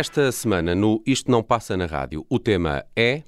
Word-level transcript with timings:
Esta 0.00 0.30
semana, 0.30 0.76
no 0.76 1.02
Isto 1.04 1.28
Não 1.28 1.42
Passa 1.42 1.76
na 1.76 1.84
Rádio, 1.84 2.24
o 2.30 2.38
tema 2.38 2.84
é. 2.94 3.24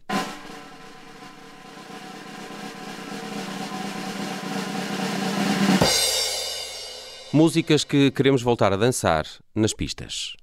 Músicas 7.32 7.82
que 7.82 8.12
queremos 8.12 8.40
voltar 8.40 8.72
a 8.72 8.76
dançar 8.76 9.26
nas 9.52 9.74
pistas. 9.74 10.36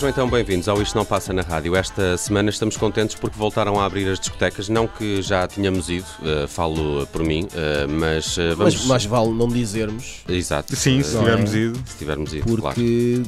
Sejam 0.00 0.08
então 0.12 0.30
bem-vindos 0.30 0.66
ao 0.66 0.80
Isto 0.80 0.96
Não 0.96 1.04
Passa 1.04 1.30
na 1.30 1.42
Rádio. 1.42 1.76
Esta 1.76 2.16
semana 2.16 2.48
estamos 2.48 2.74
contentes 2.74 3.14
porque 3.14 3.36
voltaram 3.38 3.78
a 3.78 3.84
abrir 3.84 4.08
as 4.08 4.18
discotecas. 4.18 4.66
Não 4.66 4.88
que 4.88 5.20
já 5.20 5.46
tínhamos 5.46 5.90
ido, 5.90 6.06
eh, 6.24 6.46
falo 6.46 7.06
por 7.08 7.22
mim, 7.22 7.46
eh, 7.52 7.86
mas 7.86 8.38
eh, 8.38 8.54
vamos. 8.54 8.76
Mas 8.76 8.86
mais 8.86 9.04
vale 9.04 9.28
não 9.28 9.46
dizermos, 9.46 10.22
Exato. 10.26 10.74
Sim, 10.74 11.02
se 11.02 11.18
tivermos 11.18 11.54
é? 11.54 11.58
ido. 11.58 11.78
Se 11.86 11.98
tivermos 11.98 12.32
ido, 12.32 12.46
claro. 12.56 12.74
porque 12.74 13.22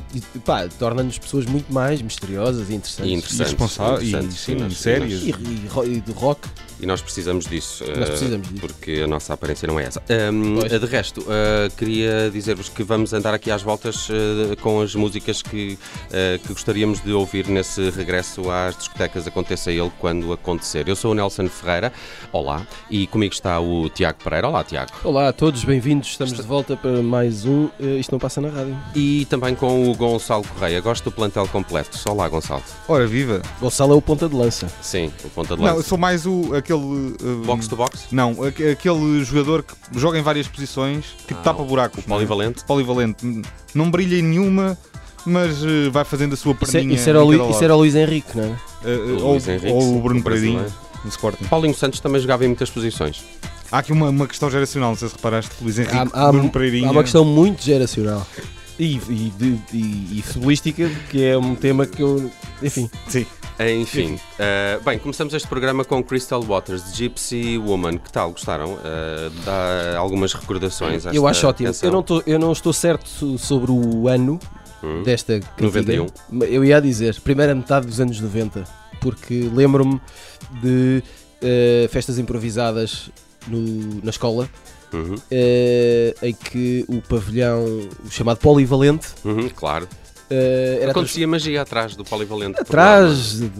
pá, 0.46 0.66
torna-nos 0.78 1.18
pessoas 1.18 1.44
muito 1.44 1.70
mais 1.70 2.00
misteriosas 2.00 2.70
e 2.70 2.74
interessantes. 2.74 3.12
E 3.12 3.14
interessantes. 3.16 3.52
responsáveis, 3.52 4.02
e- 4.04 4.06
interessantes, 4.06 4.40
sim, 4.40 4.54
nós- 4.54 4.78
sérias. 4.78 5.22
E, 5.24 5.30
e 5.30 5.96
e 5.96 6.00
do 6.00 6.12
rock, 6.12 6.48
E 6.82 6.86
nós 6.86 7.00
precisamos 7.00 7.46
disso. 7.46 7.84
Nós 7.86 7.96
eh, 7.96 8.04
precisamos 8.10 8.48
disso. 8.48 8.60
Porque 8.60 9.02
a 9.04 9.06
nossa 9.06 9.32
aparência 9.32 9.68
não 9.68 9.78
é 9.78 9.84
essa. 9.84 10.02
Ahm, 10.10 10.56
Pois. 10.58 10.80
de 10.80 10.86
resto, 10.86 11.24
eh, 11.28 11.70
queria 11.76 12.28
dizer-vos 12.28 12.68
que 12.68 12.82
vamos 12.82 13.12
andar 13.12 13.32
aqui 13.32 13.52
às 13.52 13.62
voltas 13.62 14.08
eh, 14.10 14.56
com 14.56 14.80
as 14.80 14.92
músicas 14.92 15.42
que, 15.42 15.78
eh, 16.12 16.40
que 16.44 16.52
gostaríamos 16.52 17.00
de 17.00 17.12
ouvir 17.12 17.46
nesse 17.46 17.88
regresso 17.90 18.50
às 18.50 18.76
discotecas, 18.76 19.28
aconteça 19.28 19.70
ele 19.70 19.92
quando 20.00 20.32
acontecer. 20.32 20.88
Eu 20.88 20.96
sou 20.96 21.12
o 21.12 21.14
Nelson 21.14 21.48
Ferreira, 21.48 21.92
olá, 22.32 22.66
e 22.90 23.06
comigo 23.06 23.32
está 23.32 23.60
o 23.60 23.88
Tiago 23.88 24.18
Pereira. 24.24 24.48
Olá, 24.48 24.64
Tiago. 24.64 24.90
Olá 25.04 25.28
a 25.28 25.32
todos, 25.32 25.62
bem-vindos. 25.64 26.08
Estamos 26.08 26.32
de 26.32 26.42
volta 26.42 26.76
para 26.76 27.00
mais 27.00 27.44
um 27.44 27.68
eh, 27.78 27.98
Isto 28.00 28.10
Não 28.10 28.18
Passa 28.18 28.40
na 28.40 28.48
Rádio. 28.48 28.76
E 28.96 29.24
também 29.26 29.54
com 29.54 29.88
o 29.88 29.94
Gonçalo 29.94 30.42
Correia. 30.48 30.80
Gosto 30.80 31.04
do 31.04 31.12
plantel 31.12 31.46
completo. 31.46 31.96
Olá, 32.10 32.28
Gonçalo. 32.28 32.64
Ora, 32.88 33.06
viva! 33.06 33.40
Gonçalo 33.60 33.92
é 33.92 33.96
o 33.96 34.02
ponta 34.02 34.28
de 34.28 34.34
lança. 34.34 34.66
Sim, 34.82 35.12
o 35.24 35.28
ponta 35.28 35.54
de 35.54 35.62
Não, 35.62 35.68
eu 35.68 35.76
lança. 35.76 35.88
sou 35.88 35.96
mais 35.96 36.26
o, 36.26 36.52
aquele. 36.56 36.71
Uh, 36.78 37.42
Box 37.44 37.66
to 37.68 37.76
box? 37.76 38.06
Não, 38.12 38.42
aque- 38.44 38.68
aquele 38.70 39.24
jogador 39.24 39.62
que 39.62 39.74
joga 39.98 40.18
em 40.18 40.22
várias 40.22 40.46
posições, 40.48 41.04
tipo 41.26 41.40
Ah, 41.40 41.42
tapa-buracos. 41.44 42.04
o 42.04 42.08
não 42.08 42.16
é? 42.16 42.18
polivalente? 42.18 42.64
Polivalente. 42.64 43.42
Não 43.74 43.90
brilha 43.90 44.16
em 44.18 44.22
nenhuma, 44.22 44.76
mas 45.26 45.62
uh, 45.62 45.90
vai 45.90 46.04
fazendo 46.04 46.34
a 46.34 46.36
sua 46.36 46.52
Isso, 46.60 46.64
é- 46.64 46.72
perninha. 46.80 46.94
isso 46.96 47.08
era 47.08 47.22
Lu- 47.22 47.50
isso 47.50 47.62
era 47.64 47.74
o 47.74 47.78
Luís 47.78 47.94
Henrique, 47.94 48.36
não 48.36 48.44
é? 48.44 48.56
O 49.22 49.30
Luís 49.32 49.46
Henrique, 49.48 49.68
ou, 49.68 49.82
ou 49.82 49.98
o 49.98 50.00
Bruno 50.02 50.20
o 50.20 50.22
Pereirinho, 50.22 50.58
brasileiro. 50.58 50.82
no 51.04 51.10
Sporting. 51.10 51.44
Paulinho 51.44 51.74
Santos 51.74 52.00
também 52.00 52.20
jogava 52.20 52.44
em 52.44 52.48
muitas 52.48 52.70
posições. 52.70 53.24
Há 53.70 53.78
aqui 53.78 53.90
uma, 53.92 54.10
uma 54.10 54.26
questão 54.26 54.50
geracional, 54.50 54.90
não 54.90 54.96
sei 54.98 55.08
se 55.08 55.14
reparaste, 55.14 55.50
Luís 55.62 55.78
Henrique, 55.78 55.96
Há, 55.96 56.26
há- 56.28 56.32
Bruno 56.32 56.50
Pereirinho. 56.50 56.88
há 56.88 56.90
uma 56.92 57.02
questão 57.02 57.24
muito 57.24 57.62
geracional. 57.62 58.26
E, 58.78 58.96
e, 58.96 59.32
de- 59.36 59.58
e- 59.72 60.18
e 60.18 60.22
futebolística, 60.22 60.88
que 61.10 61.22
é 61.24 61.36
um 61.36 61.54
tema 61.54 61.86
que 61.86 62.02
eu. 62.02 62.30
Enfim, 62.62 62.90
Sim. 63.08 63.26
Enfim, 63.80 64.18
eh, 64.38 64.80
bem, 64.84 64.98
começamos 64.98 65.32
este 65.34 65.46
programa 65.46 65.84
com 65.84 66.02
Crystal 66.02 66.42
Waters, 66.42 66.90
de 66.90 66.96
Gypsy 66.98 67.58
Woman. 67.58 67.98
Que 67.98 68.10
tal? 68.10 68.32
Gostaram? 68.32 68.78
Eh, 68.82 69.30
dá 69.44 69.98
algumas 69.98 70.32
recordações. 70.32 71.04
eu 71.06 71.28
acho 71.28 71.46
ótimo. 71.46 71.68
canção. 71.68 71.88
Eu 71.88 71.92
não, 71.92 72.02
tô- 72.02 72.22
eu 72.26 72.38
não 72.38 72.50
estou 72.50 72.72
certo 72.72 73.08
so- 73.08 73.38
sobre 73.38 73.70
o 73.70 74.08
ano 74.08 74.40
Hum. 74.82 75.02
desta 75.04 75.38
cantiga. 75.38 75.66
91. 75.66 76.44
Eu 76.46 76.64
ia 76.64 76.80
dizer, 76.80 77.20
primeira 77.20 77.54
metade 77.54 77.86
dos 77.86 78.00
anos 78.00 78.18
90, 78.20 78.64
porque 79.00 79.48
lembro-me 79.52 80.00
de 80.62 81.02
eh, 81.42 81.88
festas 81.92 82.18
improvisadas 82.18 83.10
no- 83.46 84.00
na 84.02 84.10
escola, 84.10 84.48
Uhum, 84.92 85.14
eh, 85.30 86.14
em 86.22 86.34
que 86.34 86.84
o 86.88 87.00
pavilhão, 87.02 87.64
o 88.04 88.10
chamado 88.10 88.38
polivalente, 88.38 89.08
uhum, 89.24 89.48
claro. 89.48 89.88
era 90.28 90.90
Acontecia 90.90 91.26
magia 91.26 91.62
atrás 91.62 91.96
do 91.96 92.04
polivalente. 92.04 92.60
atrás, 92.60 93.40
de- 93.40 93.50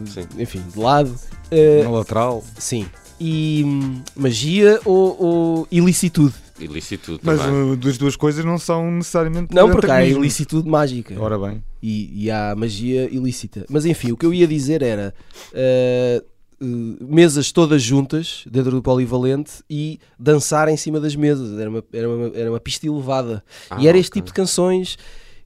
enfim, 0.42 0.62
de 0.72 0.78
lado. 0.78 1.14
eh, 1.50 1.82
Na 1.84 1.90
lateral. 1.90 2.44
sim. 2.58 2.86
E 3.20 3.62
hum, 3.64 4.02
magia 4.16 4.80
ou, 4.84 5.16
ou 5.22 5.68
ilicitude? 5.70 6.34
Ilicitude 6.58 7.20
Mas 7.22 7.40
também. 7.40 7.72
uh, 7.72 7.76
das 7.76 7.96
duas 7.96 8.16
coisas 8.16 8.44
não 8.44 8.58
são 8.58 8.90
necessariamente. 8.90 9.54
Não, 9.54 9.70
porque 9.70 9.90
há 9.90 10.04
ilicitude 10.04 10.68
mágica. 10.68 11.14
Ora 11.20 11.38
bem. 11.38 11.62
e, 11.82 12.24
e 12.24 12.30
há 12.30 12.54
magia 12.56 13.08
ilícita. 13.12 13.64
Mas 13.68 13.84
enfim, 13.86 14.12
o 14.12 14.16
que 14.16 14.26
eu 14.26 14.34
ia 14.34 14.46
dizer 14.46 14.82
era 14.82 15.14
eh, 15.52 16.22
mesas 16.64 17.50
todas 17.50 17.82
juntas 17.82 18.44
dentro 18.50 18.70
do 18.70 18.82
polivalente 18.82 19.62
e 19.68 19.98
dançar 20.18 20.68
em 20.68 20.76
cima 20.76 21.00
das 21.00 21.16
mesas. 21.16 21.58
Era 21.58 21.68
uma, 21.68 21.84
era 21.92 22.08
uma, 22.08 22.36
era 22.36 22.50
uma 22.50 22.60
pista 22.60 22.86
elevada. 22.86 23.44
Ah, 23.68 23.78
e 23.80 23.88
era 23.88 23.98
este 23.98 24.10
ok. 24.10 24.20
tipo 24.22 24.26
de 24.26 24.34
canções 24.34 24.96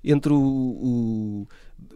entre 0.04 0.32
o, 0.32 0.36
o, 0.36 1.48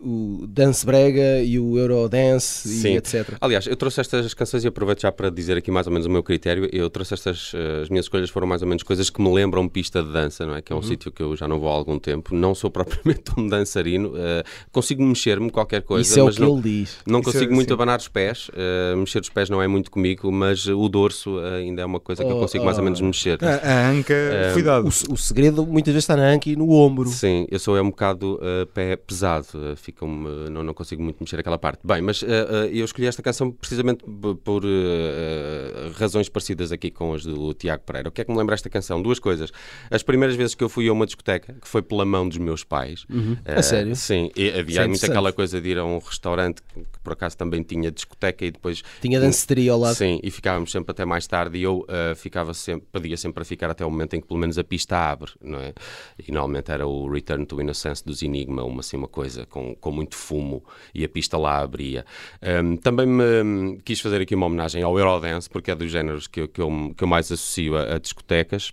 o 0.03 0.47
dance 0.49 0.85
brega 0.85 1.43
e 1.43 1.59
o 1.59 1.77
eurodance 1.79 2.69
Sim. 2.69 2.95
e 2.95 2.97
etc. 2.97 3.35
Aliás, 3.41 3.67
eu 3.67 3.77
trouxe 3.77 4.01
estas 4.01 4.33
canções 4.33 4.65
e 4.65 4.69
aproveito 4.69 5.03
já 5.03 5.13
para 5.13 5.31
dizer 5.31 5.57
aqui 5.59 5.71
mais 5.71 5.87
ou 5.87 5.93
menos 5.93 6.07
o 6.07 6.11
meu 6.11 6.23
critério. 6.23 6.69
Eu 6.73 6.89
trouxe 6.89 7.13
estas, 7.15 7.53
eh, 7.55 7.83
as 7.83 7.89
minhas 7.91 8.07
escolhas 8.07 8.31
foram 8.31 8.47
mais 8.47 8.63
ou 8.63 8.69
menos 8.69 8.83
coisas 8.83 9.11
que 9.11 9.21
me 9.21 9.31
lembram 9.33 9.69
pista 9.69 10.03
de 10.03 10.11
dança, 10.11 10.47
não 10.47 10.55
é? 10.55 10.57
Uhum. 10.57 10.63
Que 10.63 10.73
é 10.73 10.77
um 10.77 10.83
sítio 10.83 11.13
que 11.13 11.23
eu 11.23 11.37
já 11.37 11.47
não 11.47 11.61
vou 11.61 11.69
há 11.69 11.73
algum 11.73 11.99
tempo. 11.99 12.35
Não 12.35 12.55
sou 12.55 12.71
propriamente 12.73 13.25
um 13.37 13.47
dançarino, 13.47 14.15
eh, 14.17 14.43
consigo 14.73 15.03
mexer-me 15.03 15.51
qualquer 15.51 15.83
coisa, 15.83 16.09
Isso 16.09 16.19
é 16.19 16.23
o 16.23 16.27
mas 16.27 16.35
que 16.37 16.41
não, 16.41 16.53
ele 16.55 16.63
diz. 16.63 16.97
Não 17.07 17.21
Isso 17.21 17.29
é- 17.29 17.33
consigo 17.33 17.55
muito 17.55 17.69
sim. 17.69 17.75
abanar 17.75 17.99
os 17.99 18.09
pés, 18.09 18.51
eh, 18.55 18.95
mexer 18.97 19.21
os 19.21 19.29
pés 19.29 19.51
não 19.51 19.61
é 19.63 19.69
muito 19.69 19.91
comigo, 19.91 20.33
mas 20.33 20.67
o 20.67 20.89
dorso 20.89 21.39
ainda 21.41 21.83
é 21.83 21.85
uma 21.85 22.01
coisa 22.01 22.25
que 22.25 22.31
eu 22.31 22.37
Oh, 22.37 22.41
consigo 22.41 22.65
mais 22.65 22.79
ou 22.79 22.83
oh. 22.83 22.85
menos 22.85 23.01
mexer. 23.03 23.39
A, 23.45 23.57
a 23.71 23.91
anca, 23.91 24.15
cuidado. 24.55 24.85
O, 24.87 25.13
o 25.13 25.17
segredo 25.17 25.67
muitas 25.67 25.93
vezes 25.93 26.05
está 26.05 26.17
na 26.17 26.27
anca 26.27 26.49
e 26.49 26.57
no 26.57 26.71
ombro. 26.71 27.09
Sim, 27.11 27.47
eu 27.51 27.59
sou 27.59 27.77
é 27.77 27.83
um 27.83 27.91
bocado 27.91 28.41
pé 28.73 28.97
pesado. 28.97 29.47
Uh, 29.73 29.77
fica-me, 29.77 30.51
não, 30.51 30.63
não 30.63 30.75
consigo 30.75 31.03
muito 31.03 31.19
mexer 31.21 31.39
aquela 31.39 31.59
parte. 31.59 31.81
Bem, 31.85 32.03
mas 32.03 32.23
uh, 32.23 32.27
eu 32.73 32.85
escolhi 32.85 33.07
esta 33.07 33.23
canção 33.23 33.51
precisamente 33.51 34.05
por 34.45 34.65
uh, 34.65 35.93
razões 35.95 36.29
parecidas 36.29 36.73
aqui 36.73 36.91
com 36.91 37.15
as 37.15 37.25
do 37.25 37.55
Tiago 37.55 37.83
Pereira. 37.85 38.09
O 38.09 38.13
que 38.13 38.21
é 38.21 38.25
que 38.25 38.31
me 38.31 38.39
lembra 38.39 38.55
esta 38.55 38.69
canção? 38.69 39.01
Duas 39.03 39.19
coisas. 39.19 39.51
As 39.91 40.03
primeiras 40.03 40.37
vezes 40.37 40.55
que 40.55 40.65
eu 40.65 40.69
fui 40.69 40.89
a 40.89 40.93
uma 40.93 41.07
discoteca, 41.07 41.55
que 41.55 41.69
foi 41.69 41.83
pela 41.83 42.05
mão 42.05 42.29
dos 42.29 42.39
meus 42.39 42.65
pais. 42.65 43.07
A 43.45 43.63
sério? 43.63 43.95
Sim, 43.97 44.31
e 44.37 44.51
havia 44.51 44.83
é 44.83 44.87
muito 44.87 45.05
aquela 45.05 45.33
coisa 45.33 45.61
de 45.61 45.69
ir 45.69 45.79
a 45.79 45.85
um 45.85 45.99
restaurante 45.99 46.63
que, 46.63 46.81
que 46.81 46.99
por 47.03 47.13
acaso 47.13 47.37
também 47.37 47.63
tinha 47.63 47.91
discoteca 47.91 48.45
e 48.45 48.51
depois 48.51 48.83
Tinha 49.01 49.21
danceteria 49.21 49.73
ao 49.73 49.79
lado. 49.79 49.95
Sim, 49.95 50.21
e 50.23 50.31
ficávamos 50.31 50.71
sempre 50.71 50.91
até 50.93 51.05
mais 51.05 51.27
tarde 51.27 51.59
e 51.59 51.63
eu 51.63 51.87
ficava 52.17 52.55
sempre, 52.55 52.87
pedia 52.93 53.17
sempre 53.17 53.35
para 53.35 53.45
ficar 53.45 53.71
até 53.71 53.85
o 53.85 53.91
momento 53.91 54.15
em 54.15 54.21
que 54.21 54.27
pelo 54.27 54.39
menos 54.41 54.59
a 54.59 54.65
pista 54.65 54.97
abre, 54.97 55.31
não 55.41 55.59
é? 55.59 55.73
E 56.19 56.31
normalmente 56.31 56.71
era 56.71 56.87
o 56.87 57.11
Return 57.11 57.45
to 57.47 57.61
Innocence 57.61 58.05
dos 58.05 58.23
Enigma, 58.23 58.63
uma, 58.63 58.81
assim, 58.81 58.97
uma 58.97 59.09
coisa 59.09 59.47
com, 59.47 59.60
com 59.81 59.91
muito 59.91 60.17
fumo 60.17 60.65
e 60.95 61.05
a 61.05 61.09
pista 61.09 61.37
lá 61.37 61.59
abria. 61.59 62.05
Ahm, 62.43 62.77
também 62.77 63.07
me 63.07 63.79
quis 63.83 64.01
fazer 64.01 64.21
aqui 64.21 64.35
uma 64.35 64.47
homenagem 64.47 64.83
ao 64.83 64.99
Eurodance, 64.99 65.49
porque 65.49 65.71
é 65.71 65.75
dos 65.75 65.91
géneros 65.91 66.27
que, 66.27 66.47
que, 66.49 66.61
eu, 66.61 66.95
que 66.97 67.05
eu 67.05 67.09
mais 67.09 67.31
associo 67.31 67.77
a, 67.77 67.95
a 67.95 67.99
discotecas. 67.99 68.73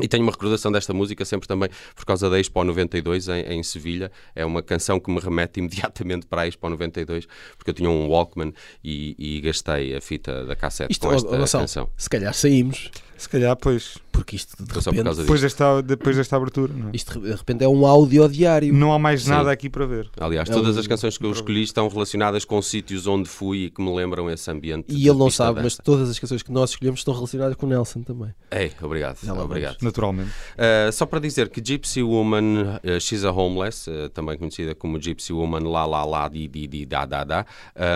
E 0.00 0.08
tenho 0.08 0.22
uma 0.24 0.32
recordação 0.32 0.72
desta 0.72 0.92
música 0.92 1.24
sempre 1.24 1.46
também 1.46 1.68
por 1.94 2.04
causa 2.04 2.28
da 2.28 2.38
Expo 2.40 2.64
92 2.64 3.28
em, 3.28 3.40
em 3.54 3.62
Sevilha. 3.62 4.10
É 4.34 4.44
uma 4.44 4.60
canção 4.62 4.98
que 4.98 5.10
me 5.10 5.20
remete 5.20 5.60
imediatamente 5.60 6.26
para 6.26 6.42
a 6.42 6.48
Expo 6.48 6.68
92, 6.68 7.26
porque 7.56 7.70
eu 7.70 7.74
tinha 7.74 7.88
um 7.90 8.08
Walkman 8.08 8.52
e, 8.82 9.14
e 9.18 9.40
gastei 9.40 9.94
a 9.96 10.00
fita 10.00 10.44
da 10.44 10.56
cassete 10.56 10.90
Isto, 10.92 11.06
com 11.06 11.14
esta 11.14 11.28
ó, 11.28 11.36
Gonçalo, 11.38 11.62
canção. 11.62 11.90
se 11.96 12.10
calhar 12.10 12.34
saímos, 12.34 12.90
Se 13.16 13.28
calhar, 13.28 13.56
pois, 13.56 13.96
porque 14.10 14.34
isto 14.34 14.56
de 14.62 14.68
por 14.72 14.82
repente, 14.82 15.04
causa 15.04 15.22
depois 15.22 15.40
desta, 15.40 15.80
depois 15.82 16.16
desta 16.16 16.36
abertura, 16.36 16.72
não 16.72 16.88
é? 16.88 16.90
isto 16.94 17.20
de 17.20 17.30
repente 17.30 17.62
é 17.64 17.68
um 17.68 17.86
áudio 17.86 18.28
diário. 18.28 18.74
Não 18.74 18.92
há 18.92 18.98
mais 18.98 19.22
Sim. 19.22 19.30
nada 19.30 19.52
aqui 19.52 19.70
para 19.70 19.86
ver. 19.86 20.10
Aliás, 20.20 20.50
É 20.50 20.52
todas 20.52 20.76
um- 20.76 20.80
as 20.80 20.86
canções 20.88 21.16
que 21.16 21.24
eu 21.24 21.30
escolhi 21.30 21.62
estão 21.62 21.86
relacionadas 21.88 22.44
com 22.44 22.60
sítios 22.60 23.06
onde 23.06 23.28
fui 23.28 23.66
e 23.66 23.70
que 23.70 23.80
me 23.80 23.94
lembram 23.94 24.28
esse 24.28 24.50
ambiente. 24.50 24.86
E 24.88 25.08
ele 25.08 25.16
não 25.18 25.30
sabe, 25.30 25.62
mas 25.62 25.76
todas 25.76 26.10
as 26.10 26.18
canções 26.18 26.42
que 26.42 26.50
nós 26.50 26.70
escolhemos 26.70 27.00
estão 27.00 27.14
relacionadas 27.14 27.54
com 27.56 27.66
o 27.66 27.68
Nelson 27.68 28.02
também. 28.02 28.34
Ei, 28.50 28.72
obrigado. 28.82 29.18
Lá 29.24 29.44
obrigado. 29.44 29.76
Naturalmente. 29.84 30.30
Uh, 30.30 30.90
só 30.92 31.06
para 31.06 31.20
dizer 31.20 31.48
que 31.48 31.60
Gypsy 31.64 32.02
Woman, 32.02 32.78
uh, 32.84 33.00
She's 33.00 33.24
a 33.24 33.30
Homeless, 33.30 33.88
uh, 33.90 34.08
também 34.10 34.36
conhecida 34.36 34.74
como 34.74 34.98
Gypsy 34.98 35.32
Woman 35.32 35.64
La 35.70 35.84
La 35.86 36.04
La 36.04 36.28
Di 36.28 36.48
Di 36.48 36.66
Di 36.66 36.86
Da 36.86 37.04
Da 37.04 37.24
Da, 37.24 37.46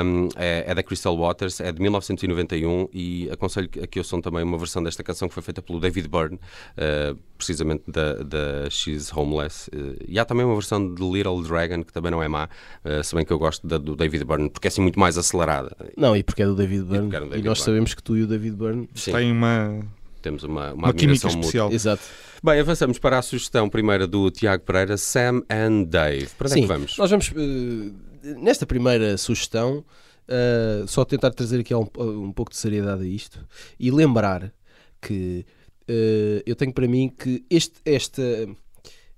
um, 0.05 0.29
é, 0.37 0.65
é 0.69 0.75
da 0.75 0.83
Crystal 0.83 1.17
Waters, 1.17 1.61
é 1.61 1.73
de 1.73 1.81
1991 1.81 2.89
e 2.93 3.29
aconselho 3.31 3.69
que- 3.69 3.81
a 3.81 3.87
que 3.87 3.99
ouçam 3.99 4.21
também 4.21 4.43
uma 4.43 4.59
versão 4.59 4.83
desta 4.83 5.03
canção 5.03 5.29
que 5.29 5.35
foi 5.35 5.43
feita 5.43 5.63
pelo 5.63 5.81
David 5.81 6.09
Byrne, 6.09 6.37
uh, 6.37 7.19
precisamente 7.37 7.85
da, 7.89 8.15
da 8.23 8.71
She's 8.71 9.11
Homeless. 9.17 9.71
Uh, 9.75 9.97
e 10.07 10.19
há 10.19 10.25
também 10.25 10.45
uma 10.45 10.55
versão 10.55 10.95
de 10.95 11.03
Little 11.03 11.43
Dragon 11.43 11.83
que 11.83 11.93
também 11.93 12.11
não 12.11 12.23
é 12.23 12.29
má, 12.29 12.49
uh, 12.85 13.03
se 13.03 13.15
bem 13.15 13.25
que 13.25 13.33
eu 13.33 13.39
gosto 13.39 13.67
da 13.67 13.79
do 13.79 13.95
David 13.97 14.25
Byrne 14.25 14.51
porque 14.51 14.67
é 14.67 14.71
assim 14.71 14.81
muito 14.83 14.99
mais 14.99 15.17
acelerada. 15.17 15.75
Não, 15.97 16.17
e 16.17 16.23
porque 16.23 16.43
é 16.43 16.47
do 16.47 16.55
David 16.55 16.83
Byrne. 16.85 17.03
porque 17.11 17.17
é 17.17 17.21
do 17.21 17.27
E, 17.27 17.31
David 17.31 17.47
nós 17.47 17.59
Byrne. 17.59 17.65
sabemos 17.65 17.95
que 17.95 18.03
tu 18.03 18.17
e 18.17 18.23
o 18.23 18.27
David 18.27 18.57
Byrne. 18.57 18.89
Tem 19.05 19.31
uma, 19.33 19.81
temos 20.29 20.43
uma, 20.45 20.73
uma, 20.73 20.75
uma 20.75 20.93
química 20.95 21.27
admiração 21.27 21.31
mútua. 21.31 21.41
especial. 21.41 21.73
Exato. 21.73 22.03
Bem, 22.43 22.61
avançamos 22.61 22.99
para 22.99 23.19
a 23.19 23.23
sugestão 23.23 23.69
primeira 23.69 24.07
do 24.07 24.31
Tiago 24.31 24.63
Pereira, 24.65 24.97
Sam 24.97 25.43
and 25.51 25.85
Dave. 25.85 26.29
Para 26.37 26.49
onde 26.49 26.59
é 26.59 26.63
que 26.63 26.67
vamos? 26.69 26.97
nós 26.99 27.11
vamos, 27.11 27.33
eh, 27.35 28.35
nesta 28.41 28.65
primeira 28.67 29.17
sugestão, 29.17 29.85
eh, 30.29 30.85
só 30.87 31.05
tentar 31.05 31.31
trazer 31.31 31.61
aqui 31.61 31.75
um, 31.75 31.87
um 31.99 32.33
pouco 32.33 32.51
de 32.53 32.57
seriedade 32.59 33.03
a 33.03 33.07
isto 33.07 33.45
e 33.81 33.91
lembrar 33.91 34.53
que 35.01 35.45
eh, 35.89 36.43
eu 36.47 36.55
tenho 36.55 36.73
para 36.73 36.87
mim 36.87 37.09
que 37.09 37.45
este, 37.51 37.81
esta, 37.85 38.23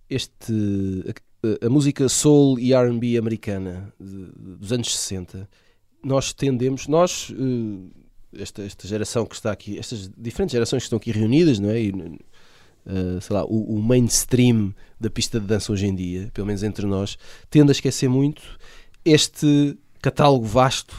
este, 0.08 0.52
a, 1.62 1.66
a 1.66 1.68
música 1.70 2.08
soul 2.08 2.58
e 2.58 2.72
R&B 2.72 3.16
americana 3.18 3.92
de- 3.98 4.30
dos 4.36 4.72
anos 4.72 4.94
60, 4.96 5.48
nós 6.04 6.32
tendemos, 6.32 6.86
nós, 6.86 7.32
eh, 7.32 7.99
esta, 8.36 8.62
esta 8.62 8.86
geração 8.88 9.26
que 9.26 9.34
está 9.34 9.50
aqui, 9.52 9.78
estas 9.78 10.10
diferentes 10.16 10.52
gerações 10.52 10.82
que 10.82 10.86
estão 10.86 10.96
aqui 10.98 11.10
reunidas, 11.12 11.58
não 11.58 11.70
é? 11.70 11.80
E, 11.80 11.88
eh, 12.86 13.20
sei 13.20 13.34
lá, 13.36 13.44
o, 13.44 13.76
o 13.76 13.82
mainstream 13.82 14.74
da 14.98 15.10
pista 15.10 15.38
de 15.40 15.46
dança 15.46 15.72
hoje 15.72 15.86
em 15.86 15.94
dia, 15.94 16.30
pelo 16.32 16.46
menos 16.46 16.62
entre 16.62 16.86
nós, 16.86 17.18
tende 17.50 17.70
a 17.70 17.72
esquecer 17.72 18.08
muito 18.08 18.42
este 19.04 19.76
catálogo 20.02 20.44
vasto, 20.46 20.94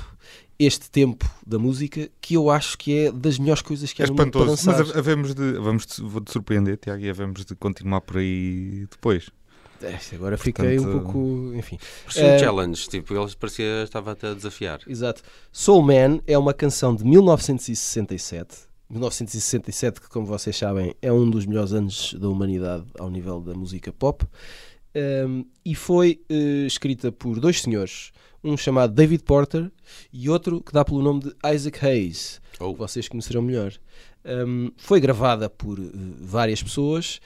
este 0.60 0.92
tempo 0.92 1.28
da 1.45 1.57
música, 1.57 2.07
que 2.22 2.36
eu 2.36 2.50
acho 2.51 2.78
que 2.78 2.95
é 2.95 3.12
das 3.12 3.39
melhores 3.39 3.63
coisas 3.63 3.92
que 3.92 4.01
É 4.01 4.06
há 4.06 4.07
no 4.07 4.13
mundo 4.13 4.31
para 4.31 4.42
espantoso. 4.42 4.68
Mas 4.68 4.78
dançar. 4.78 4.95
ha- 4.95 5.00
havemos 5.00 5.33
de, 5.33 5.54
vamos 5.54 5.86
de, 5.88 6.01
vou-te 6.04 6.31
surpreender, 6.31 6.78
Tiago, 6.78 7.04
e 7.04 7.10
havemos 7.10 7.44
de 7.45 7.56
continuar 7.56 8.01
por 8.01 8.18
aí 8.18 8.86
depois. 8.92 9.30
É, 9.83 10.00
agora 10.16 10.38
fiquei 10.38 10.80
um 10.80 10.83
Portanto, 10.83 11.04
pouco. 11.04 11.54
Enfim. 11.56 11.78
Parecia 12.04 12.24
um 12.24 12.28
Eh, 12.28 12.39
challenge, 12.39 12.88
tipo, 12.89 13.13
ele 13.13 13.36
parecia 13.39 13.83
estava 13.83 14.12
até 14.12 14.30
a 14.30 14.33
desafiar. 14.33 14.80
Exato. 14.88 15.22
Soul 15.51 15.81
Man 15.83 16.19
é 16.28 16.38
uma 16.38 16.54
canção 16.54 16.95
de 16.95 17.04
1967. 17.06 18.69
1967, 18.89 20.01
que, 20.01 20.10
como 20.10 20.25
vocês 20.25 20.56
sabem, 20.57 20.94
é 21.01 21.12
um 21.12 21.30
dos 21.30 21.45
melhores 21.45 21.72
anos 21.72 22.13
da 22.13 22.28
humanidade 22.28 22.83
ao 23.00 23.10
nível 23.10 23.39
da 23.39 23.54
música 23.54 23.92
pop. 23.94 24.25
Um, 24.94 25.45
e 25.63 25.74
foi 25.74 26.19
eh, 26.30 26.66
escrita 26.68 27.12
por 27.12 27.39
dois 27.39 27.62
senhores, 27.62 28.12
um 28.44 28.57
chamado 28.57 28.94
David 28.94 29.24
Porter 29.24 29.72
e 30.12 30.30
outro 30.30 30.60
que 30.62 30.74
dá 30.74 30.83
pelo 30.83 31.01
nome 31.01 31.22
de 31.22 31.33
Isaac 31.54 31.86
Hayes, 31.86 32.42
Oh. 32.60 32.74
que 32.74 32.80
vocês 32.80 33.07
conhecerão 33.07 33.42
melhor. 33.42 33.72
Um, 34.25 34.69
foi 34.78 35.00
gravada 35.00 35.50
por 35.50 35.80
eh, 35.80 35.83
várias 36.19 36.62
pessoas, 36.62 37.22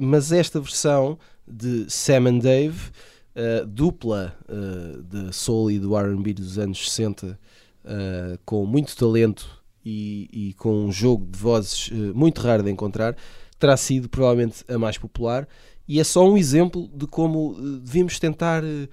mas 0.00 0.32
esta 0.32 0.60
versão 0.60 1.18
de 1.46 1.86
Sam 1.88 2.28
and 2.28 2.38
Dave, 2.38 2.90
eh, 3.34 3.64
dupla 3.66 4.36
eh, 4.48 4.98
de 5.02 5.32
soul 5.32 5.70
e 5.70 5.78
do 5.78 5.96
R&B 5.96 6.34
dos 6.34 6.58
anos 6.58 6.90
60, 6.90 7.38
eh, 7.84 8.38
com 8.44 8.66
muito 8.66 8.96
talento 8.96 9.62
e, 9.84 10.28
e 10.32 10.54
com 10.54 10.84
um 10.84 10.92
jogo 10.92 11.26
de 11.26 11.38
vozes 11.38 11.90
eh, 11.92 12.12
muito 12.14 12.40
raro 12.40 12.62
de 12.62 12.70
encontrar, 12.70 13.16
terá 13.58 13.76
sido 13.76 14.08
provavelmente 14.08 14.64
a 14.68 14.78
mais 14.78 14.98
popular. 14.98 15.48
E 15.88 15.98
é 15.98 16.04
só 16.04 16.28
um 16.28 16.36
exemplo 16.36 16.88
de 16.94 17.06
como 17.06 17.56
eh, 17.58 17.80
devíamos 17.82 18.18
tentar 18.18 18.62
eh, 18.64 18.88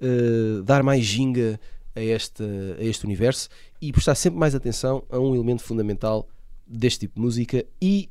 eh, 0.00 0.62
dar 0.64 0.82
mais 0.82 1.04
ginga 1.04 1.60
a 1.94 2.00
este, 2.00 2.42
a 2.78 2.82
este 2.82 3.04
universo 3.04 3.48
e 3.80 3.92
prestar 3.92 4.14
sempre 4.14 4.38
mais 4.38 4.54
atenção 4.54 5.04
a 5.10 5.18
um 5.18 5.34
elemento 5.34 5.62
fundamental 5.62 6.26
deste 6.66 7.00
tipo 7.00 7.16
de 7.16 7.20
música 7.20 7.66
e 7.80 8.08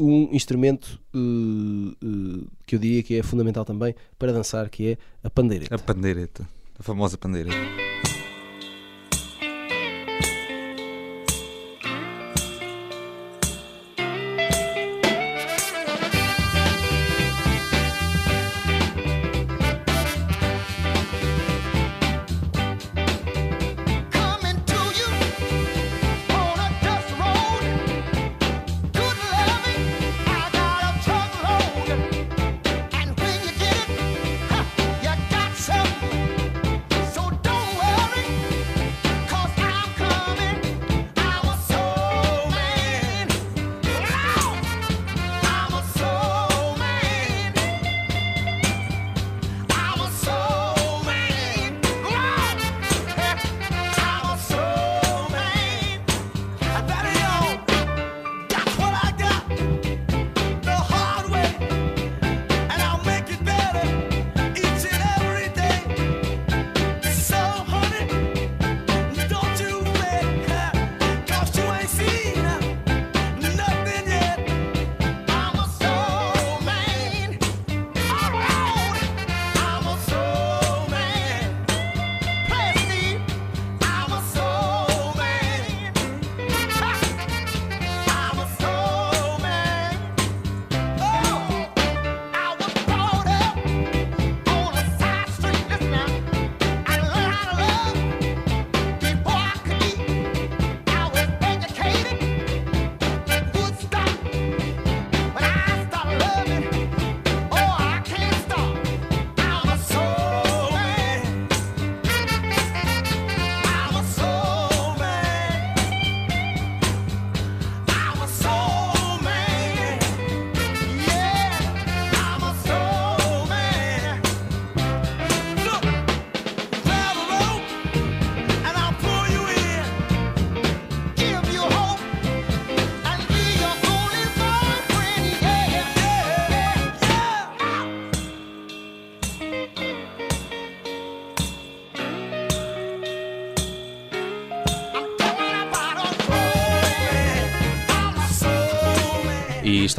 um 0.00 0.28
instrumento 0.32 0.98
eh, 1.14 1.18
eh, 2.02 2.46
que 2.66 2.74
eu 2.74 2.78
diria 2.78 3.02
que 3.02 3.18
é 3.18 3.22
fundamental 3.22 3.64
também 3.64 3.94
para 4.18 4.32
dançar, 4.32 4.68
que 4.70 4.92
é 4.92 4.98
a 5.22 5.28
pandeireta. 5.28 5.74
A 5.74 5.78
pandeireta. 5.78 6.48
A 6.78 6.82
famosa 6.82 7.18
pandeireta. 7.18 7.89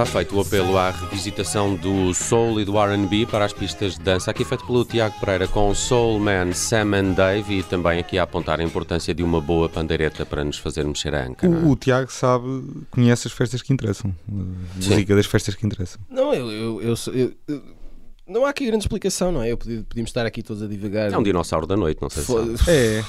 Está 0.01 0.05
feito 0.19 0.35
o 0.35 0.41
apelo 0.41 0.77
à 0.79 0.89
revisitação 0.89 1.75
do 1.75 2.11
Soul 2.13 2.59
e 2.59 2.65
do 2.65 2.75
R&B 2.79 3.27
para 3.27 3.45
as 3.45 3.53
pistas 3.53 3.93
de 3.95 3.99
dança, 4.01 4.31
aqui 4.31 4.43
feito 4.43 4.65
pelo 4.65 4.83
Tiago 4.83 5.19
Pereira 5.19 5.47
com 5.47 5.73
Soul 5.75 6.19
Man, 6.19 6.53
Sam 6.53 6.95
and 6.95 7.11
Dave 7.13 7.59
e 7.59 7.63
também 7.63 7.99
aqui 7.99 8.17
a 8.17 8.23
apontar 8.23 8.59
a 8.59 8.63
importância 8.63 9.13
de 9.13 9.21
uma 9.21 9.39
boa 9.39 9.69
pandeireta 9.69 10.25
para 10.25 10.43
nos 10.43 10.57
fazer 10.57 10.85
mexer 10.85 11.13
a 11.13 11.27
anca. 11.27 11.47
não 11.47 11.55
é? 11.57 11.61
O, 11.61 11.69
o 11.71 11.75
Tiago 11.75 12.11
sabe, 12.11 12.63
conhece 12.89 13.27
as 13.27 13.33
festas 13.33 13.61
que 13.61 13.71
interessam. 13.71 14.15
A 14.27 14.81
Sim. 14.81 14.89
música 14.89 15.15
das 15.15 15.25
festas 15.27 15.53
que 15.53 15.65
interessam. 15.67 16.01
Não, 16.09 16.33
eu, 16.33 16.49
eu, 16.51 16.81
eu, 16.81 16.95
eu- 17.13 17.33
eu- 17.47 17.61
não 18.27 18.45
há 18.45 18.49
aqui 18.49 18.65
grande 18.65 18.83
explicação, 18.85 19.31
não 19.31 19.43
é? 19.43 19.51
Eu 19.51 19.57
podia- 19.57 19.83
podíamos 19.87 20.09
estar 20.09 20.25
aqui 20.25 20.41
todos 20.41 20.63
a 20.63 20.67
divagar. 20.67 21.11
É 21.13 21.17
um 21.17 21.21
dinossauro 21.23 21.67
da 21.67 21.77
noite, 21.77 22.01
não 22.01 22.09
sei 22.09 22.23
se. 22.23 22.69
É, 22.71 23.03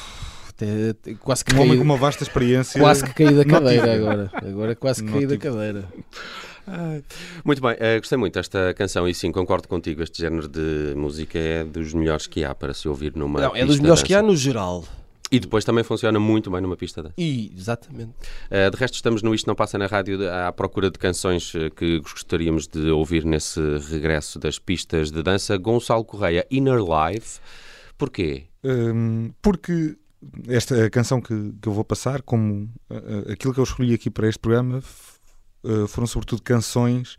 até- 0.51 1.15
quase 1.15 1.43
que 1.45 1.55
um 1.55 1.63
homem 1.63 1.79
com 1.79 1.85
uma 1.85 1.97
vasta 1.97 2.23
experiência. 2.23 2.79
quase 2.79 3.03
que 3.05 3.15
caí 3.15 3.35
da 3.35 3.45
cadeira 3.47 3.95
agora. 3.95 4.31
Agora 4.35 4.77
quase 4.77 5.03
que 5.03 5.11
caí 5.11 5.27
da 5.27 5.39
cadeira. 5.39 5.89
Muito 7.45 7.61
bem, 7.61 7.77
eh, 7.79 7.99
gostei 7.99 8.19
muito 8.19 8.35
desta 8.35 8.73
canção 8.75 9.09
e 9.09 9.15
sim, 9.15 9.33
concordo 9.33 9.69
contigo, 9.69 10.03
este 10.03 10.21
género 10.21 10.49
de 10.49 10.95
música 10.97 11.39
é 11.39 11.65
dos 11.65 11.93
melhores 11.93 12.27
que 12.27 12.45
há 12.45 12.55
para 12.55 12.73
se 12.73 12.89
ouvir 12.89 13.17
numa 13.17 13.41
Não, 13.41 13.57
é 13.57 13.65
dos 13.65 13.79
melhores 13.81 14.03
que 14.03 14.15
há 14.15 14.23
no 14.23 14.37
geral. 14.37 14.85
E 15.31 15.41
depois 15.41 15.65
também 15.65 15.83
funciona 15.83 16.21
muito 16.21 16.51
bem 16.51 16.61
numa 16.61 16.77
pista 16.77 17.01
de 17.01 17.09
dança. 17.09 17.15
E, 17.17 17.55
exatamente. 17.57 18.13
Uh, 18.51 18.71
de 18.71 18.77
resto, 18.77 18.97
estamos 18.97 19.23
no 19.23 19.35
Isto 19.35 19.47
Não 19.47 19.55
Passa 19.55 19.79
na 19.79 19.87
Rádio 19.87 20.19
à 20.31 20.53
procura 20.53 20.91
de 20.91 20.99
canções 20.99 21.55
uh, 21.55 21.71
que 21.75 22.01
gostaríamos 22.01 22.67
de 22.67 22.91
ouvir 22.91 23.25
nesse 23.25 23.59
regresso 23.91 24.39
das 24.39 24.59
pistas 24.59 25.11
de 25.11 25.23
dança. 25.23 25.57
Gonçalo 25.57 26.05
Correia, 26.05 26.47
Inner 26.51 26.81
Life. 26.81 27.41
Porquê? 27.97 28.45
Hum, 28.63 29.31
porque 29.41 29.97
esta 30.49 30.91
canção 30.91 31.21
que, 31.21 31.55
que 31.61 31.69
eu 31.69 31.73
vou 31.73 31.85
passar, 31.85 32.21
como 32.21 32.65
uh, 32.91 32.95
uh, 32.95 33.33
aquilo 33.33 33.55
que 33.55 33.61
eu 33.61 33.65
escolhi 33.65 33.95
aqui 33.95 34.11
para 34.11 34.29
este 34.29 34.39
programa, 34.39 34.83
uh, 35.65 35.87
foram 35.89 36.07
sobretudo 36.07 36.43
canções 36.43 37.17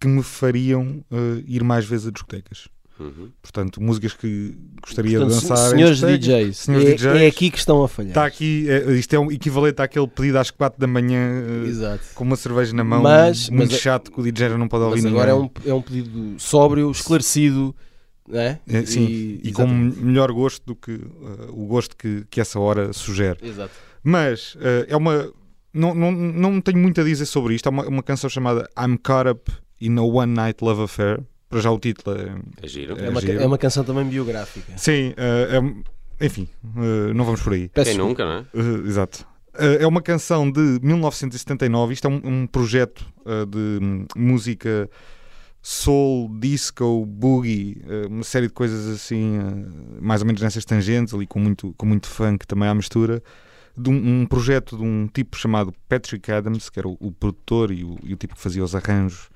que 0.00 0.06
me 0.08 0.22
fariam 0.22 1.04
uh, 1.10 1.42
ir 1.46 1.62
mais 1.64 1.84
vezes 1.84 2.06
a 2.06 2.10
discotecas. 2.10 2.68
Uhum. 3.00 3.30
Portanto, 3.40 3.80
músicas 3.80 4.12
que 4.12 4.56
gostaria 4.82 5.20
Portanto, 5.20 5.40
de 5.40 5.48
dançar. 5.48 5.70
senhores. 5.70 6.00
DJs, 6.00 6.56
Senhores 6.56 6.88
é, 6.88 6.94
DJs. 6.96 7.22
é 7.22 7.26
aqui 7.28 7.48
que 7.50 7.58
estão 7.58 7.82
a 7.84 7.88
falhar. 7.88 8.10
Está 8.10 8.26
aqui, 8.26 8.68
é, 8.68 8.90
isto 8.92 9.14
é 9.14 9.18
um 9.20 9.30
equivalente 9.30 9.80
àquele 9.80 10.08
pedido 10.08 10.36
às 10.38 10.50
4 10.50 10.80
da 10.80 10.86
manhã 10.88 11.42
uh, 11.44 11.66
Exato. 11.66 12.04
com 12.14 12.24
uma 12.24 12.34
cerveja 12.34 12.74
na 12.74 12.82
mão, 12.82 13.00
Mas- 13.02 13.48
muito 13.50 13.70
mas- 13.70 13.80
chato 13.80 14.10
que 14.10 14.20
o 14.20 14.24
DJ 14.24 14.48
não 14.56 14.66
pode 14.66 14.82
ouvir 14.84 15.02
Mas 15.02 15.12
agora 15.12 15.30
é 15.30 15.34
um, 15.34 15.48
é 15.64 15.72
um 15.72 15.80
pedido 15.80 16.34
sóbrio, 16.38 16.90
esclarecido, 16.90 17.72
não 18.28 18.40
é? 18.40 18.58
É, 18.66 18.84
sim, 18.84 19.38
e, 19.44 19.52
com 19.52 19.62
exatamente. 19.62 20.00
melhor 20.00 20.32
gosto 20.32 20.66
do 20.66 20.74
que 20.74 20.90
uh, 20.92 21.52
o 21.52 21.66
gosto 21.66 21.96
que, 21.96 22.24
que 22.28 22.40
essa 22.40 22.58
hora 22.58 22.92
sugere. 22.92 23.38
Exato. 23.42 23.72
Mas 24.02 24.56
uh, 24.56 24.86
é 24.88 24.96
uma. 24.96 25.32
Não, 25.78 25.94
não, 25.94 26.10
não 26.12 26.60
tenho 26.60 26.78
muito 26.78 27.00
a 27.00 27.04
dizer 27.04 27.26
sobre 27.26 27.54
isto. 27.54 27.66
É 27.66 27.70
uma, 27.70 27.86
uma 27.86 28.02
canção 28.02 28.28
chamada 28.28 28.68
I'm 28.78 28.96
Caught 28.98 29.30
Up 29.30 29.52
in 29.80 29.96
a 29.98 30.02
One 30.02 30.32
Night 30.34 30.62
Love 30.64 30.82
Affair. 30.82 31.20
Para 31.48 31.60
já 31.60 31.70
o 31.70 31.78
título 31.78 32.16
é. 32.16 32.34
É 32.62 32.68
giro. 32.68 32.98
É 32.98 33.06
É 33.06 33.10
uma, 33.10 33.20
giro. 33.20 33.40
é 33.40 33.46
uma 33.46 33.56
canção 33.58 33.84
também 33.84 34.04
biográfica. 34.04 34.72
Sim, 34.76 35.10
uh, 35.10 35.80
é- 36.20 36.26
enfim, 36.26 36.48
uh, 36.64 37.14
não 37.14 37.24
vamos 37.24 37.40
por 37.40 37.52
aí. 37.52 37.68
Quem 37.68 37.96
nunca, 37.96 38.24
não 38.24 38.32
é? 38.32 38.44
Uh, 38.52 38.86
exato. 38.86 39.26
Uh, 39.54 39.80
é 39.80 39.86
uma 39.86 40.02
canção 40.02 40.50
de 40.50 40.78
1979. 40.82 41.94
Isto 41.94 42.08
é 42.08 42.10
um, 42.10 42.20
um 42.24 42.46
projeto 42.46 43.06
uh, 43.24 43.46
de 43.46 43.78
hum, 43.82 44.04
música 44.16 44.90
soul, 45.62 46.28
disco, 46.38 47.04
boogie, 47.06 47.82
uh, 47.86 48.08
uma 48.08 48.24
série 48.24 48.46
de 48.46 48.52
coisas 48.52 48.86
assim, 48.86 49.38
uh, 49.38 49.66
mais 50.00 50.20
ou 50.20 50.26
menos 50.26 50.40
nessas 50.42 50.64
tangentes, 50.64 51.12
ali 51.14 51.26
com 51.26 51.38
muito, 51.40 51.74
com 51.76 51.86
muito 51.86 52.08
funk 52.08 52.46
também 52.46 52.68
à 52.68 52.74
mistura. 52.74 53.22
De 53.78 53.88
um, 53.88 54.22
um 54.22 54.26
projeto 54.26 54.76
de 54.76 54.82
um 54.82 55.06
tipo 55.06 55.36
chamado 55.36 55.72
Patrick 55.88 56.32
Adams, 56.32 56.68
que 56.68 56.78
era 56.78 56.88
o, 56.88 56.96
o 56.98 57.12
produtor 57.12 57.70
e 57.70 57.84
o, 57.84 57.96
e 58.02 58.12
o 58.12 58.16
tipo 58.16 58.34
que 58.34 58.40
fazia 58.40 58.64
os 58.64 58.74
arranjos 58.74 59.28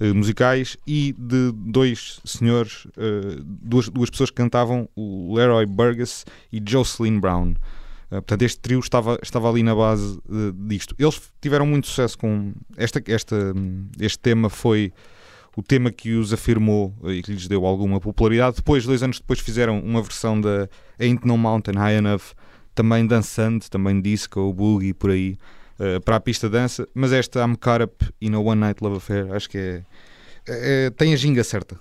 uh, 0.00 0.14
musicais, 0.14 0.76
e 0.86 1.12
de 1.18 1.52
dois 1.52 2.20
senhores, 2.24 2.84
uh, 2.84 3.42
duas, 3.42 3.88
duas 3.88 4.10
pessoas 4.10 4.30
que 4.30 4.36
cantavam, 4.36 4.88
o 4.94 5.34
Leroy 5.34 5.66
Burgess 5.66 6.24
e 6.52 6.62
Jocelyn 6.64 7.18
Brown. 7.18 7.50
Uh, 7.50 8.14
portanto, 8.14 8.42
este 8.42 8.60
trio 8.60 8.78
estava, 8.80 9.18
estava 9.22 9.48
ali 9.48 9.62
na 9.62 9.74
base 9.74 10.18
uh, 10.28 10.52
disto. 10.68 10.94
Eles 10.98 11.20
tiveram 11.40 11.66
muito 11.66 11.86
sucesso 11.86 12.18
com 12.18 12.52
esta, 12.76 13.02
esta, 13.06 13.54
este 13.98 14.18
tema 14.18 14.48
foi 14.48 14.92
o 15.56 15.62
tema 15.62 15.90
que 15.90 16.14
os 16.14 16.32
afirmou 16.32 16.94
uh, 17.02 17.10
e 17.10 17.22
que 17.22 17.32
lhes 17.32 17.46
deu 17.46 17.66
alguma 17.66 18.00
popularidade. 18.00 18.56
Depois, 18.56 18.84
dois 18.84 19.02
anos 19.02 19.18
depois, 19.18 19.40
fizeram 19.40 19.78
uma 19.80 20.02
versão 20.02 20.40
da 20.40 20.68
Ain't 20.98 21.26
No 21.26 21.36
Mountain 21.36 21.76
High 21.76 21.96
Enough, 21.96 22.22
também 22.74 23.06
dançante, 23.06 23.70
também 23.70 24.00
disco, 24.00 24.52
boogie, 24.52 24.92
por 24.94 25.10
aí, 25.10 25.38
uh, 25.78 26.00
para 26.00 26.16
a 26.16 26.20
pista 26.20 26.48
dança. 26.48 26.88
Mas 26.94 27.12
esta 27.12 27.40
I'm 27.44 27.56
Caught 27.56 27.84
Up 27.84 28.06
in 28.20 28.34
a 28.34 28.38
One 28.38 28.60
Night 28.60 28.82
Love 28.82 28.96
Affair, 28.98 29.32
acho 29.32 29.48
que 29.48 29.58
é, 29.58 29.82
é- 30.48 30.90
tem 30.90 31.12
a 31.12 31.16
ginga 31.16 31.44
certa. 31.44 31.78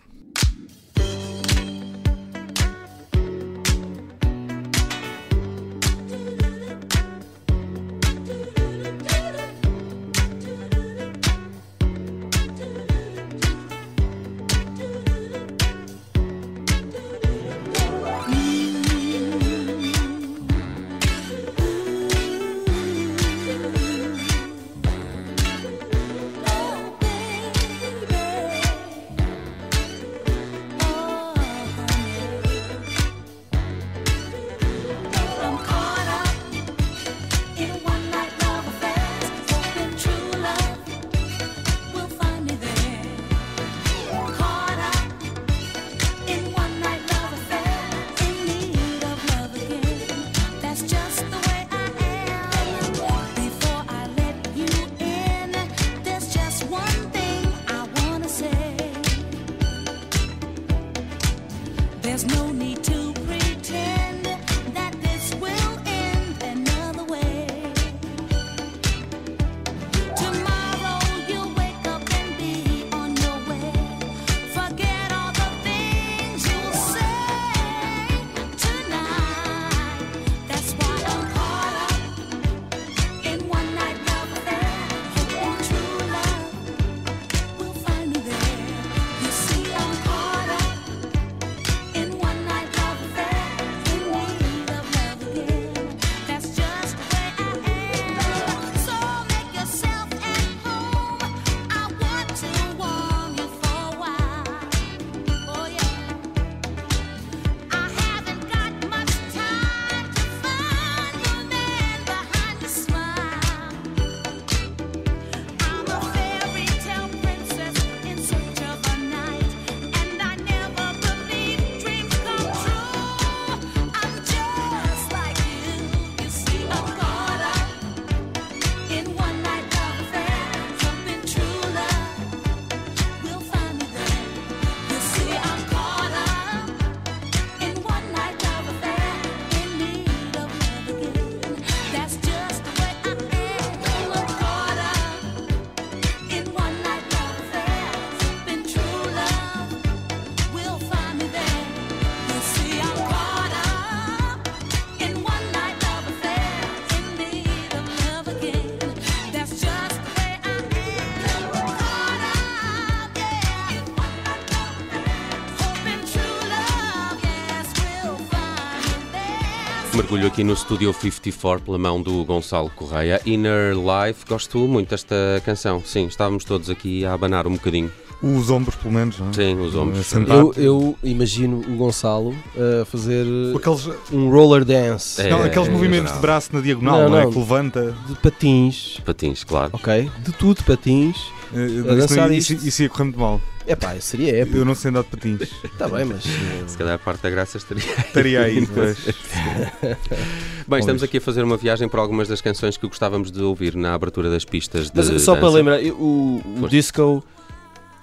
Mergulho 170.20 170.28
aqui 170.34 170.44
no 170.44 170.54
Studio 170.56 170.92
54 170.94 171.64
pela 171.64 171.78
mão 171.78 172.02
do 172.02 172.26
Gonçalo 172.26 172.70
Correia. 172.76 173.22
Inner 173.26 173.74
Life, 173.74 174.26
gosto 174.28 174.58
muito 174.68 174.90
desta 174.90 175.16
canção. 175.46 175.82
Sim, 175.86 176.08
estávamos 176.08 176.44
todos 176.44 176.70
aqui 176.70 177.06
a 177.06 177.14
abanar 177.14 177.48
um 177.48 177.54
bocadinho. 177.54 177.90
Os 178.22 178.50
ombros, 178.50 178.76
pelo 178.76 178.94
menos. 178.94 179.18
Não 179.18 179.30
é? 179.30 179.34
Sim, 179.34 179.58
os 179.62 179.74
ombros. 179.76 180.06
Sentado. 180.06 180.52
Eu, 180.58 180.98
eu 181.02 181.10
imagino 181.10 181.60
oGonçalo 181.62 182.36
a 182.82 182.84
fazer 182.84 183.26
Com 183.54 183.58
Aqueles, 183.60 183.90
um 184.12 184.30
roller 184.30 184.66
dance 184.66 185.22
É, 185.22 185.30
não, 185.30 185.42
aqueles 185.42 185.70
é, 185.70 185.72
movimentos 185.72 186.12
de 186.12 186.20
braço 186.20 186.50
na 186.54 186.60
diagonal, 186.60 187.04
Não, 187.04 187.10
não, 187.12 187.18
é? 187.18 187.24
não. 187.24 187.32
Que 187.32 187.40
levanta. 187.40 187.96
de 188.06 188.16
patins, 188.16 189.00
Patins, 189.06 189.46
claro. 189.46 189.70
ok? 189.72 190.12
De 190.20 190.34
tudo 190.34 190.62
patins. 190.66 191.16
Eh, 191.54 191.60
A 191.60 191.66
Isso, 191.66 191.84
dançar 191.84 192.28
não- 192.28 192.36
isso, 192.36 192.54
isto. 192.54 192.68
isso 192.68 192.84
ia 192.84 192.90
correr 192.90 193.04
muito 193.06 193.20
mal. 193.20 193.40
É 193.70 193.76
pá, 193.76 193.96
seria 194.00 194.36
épico. 194.42 194.58
Eu 194.58 194.66
não 194.66 194.74
sei 194.74 194.90
andar 194.90 195.04
de 195.04 195.10
patins. 195.10 195.42
Está 195.64 195.88
bem, 195.88 196.04
mas. 196.04 196.26
eh, 196.26 196.64
Se 196.68 196.76
calhar 196.76 196.96
a 196.96 196.98
parte 196.98 197.22
da 197.22 197.30
graça 197.30 197.58
estaria. 197.58 197.84
Estaria 198.00 198.42
aí, 198.42 198.66
pois. 198.66 198.98
Bem, 200.68 200.80
estamos 200.80 201.04
aqui 201.04 201.18
a 201.18 201.22
fazer 201.22 201.44
uma 201.44 201.56
viagem 201.56 201.88
por 201.88 202.00
algumas 202.00 202.28
das 202.28 202.42
canções 202.42 202.78
que 202.78 202.88
gostávamos 202.88 203.32
de 203.32 203.42
ouvir 203.42 203.76
na 203.76 203.94
abertura 203.94 204.30
das 204.30 204.44
pistas 204.44 204.90
de. 204.90 204.98
Mas 204.98 205.22
só 205.22 205.34
para 205.36 205.46
dança. 205.46 205.56
lembrar, 205.58 205.84
eu- 205.84 205.96
o, 205.96 206.64
o 206.64 206.68
disco 206.68 207.24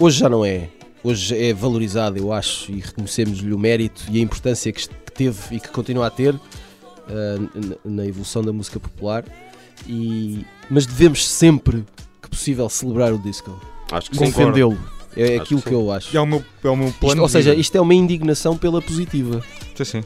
hoje 0.01 0.19
já 0.21 0.29
não 0.29 0.45
é. 0.45 0.69
Hoje 1.03 1.37
é 1.37 1.53
valorizado, 1.53 2.17
eu 2.19 2.33
acho, 2.33 2.71
e 2.73 2.81
reconhecemos-lhe 2.81 3.53
o 3.53 3.59
mérito 3.59 4.03
e 4.11 4.19
a 4.19 4.23
importância 4.23 4.73
que, 4.73 4.89
teve 5.15 5.57
e 5.57 5.61
que 5.61 5.69
continua 5.69 6.07
a 6.09 6.11
ter 6.11 6.35
n- 7.09 7.77
na 7.85 8.05
evolução 8.07 8.43
da 8.43 8.53
música 8.53 8.79
popular. 8.81 9.25
E, 9.87 10.45
mas 10.71 10.87
devemos 10.87 11.27
sempre 11.29 11.85
que 12.23 12.29
possível 12.31 12.69
celebrar 12.69 13.13
o 13.13 13.19
disco, 13.19 13.61
Acho 13.93 14.11
que 14.11 14.19
defendê-lo. 14.19 14.77
É 15.17 15.35
Acho 15.35 15.43
aquilo 15.43 15.63
que 15.63 15.73
eu 15.73 15.91
acho. 15.91 16.17
É 16.17 16.21
o 16.21 16.27
meu, 16.27 16.45
é 16.63 16.69
o 16.69 16.77
meu 16.77 16.89
Isto- 16.89 16.99
plano. 17.01 17.23
ou 17.23 17.27
de 17.27 17.33
seja, 17.33 17.55
isto 17.55 17.75
é 17.77 17.81
uma 17.81 17.95
indignação 17.95 18.57
pela 18.57 18.83
positiva. 18.83 19.43
Sim, 19.75 19.85
sim. 19.85 20.05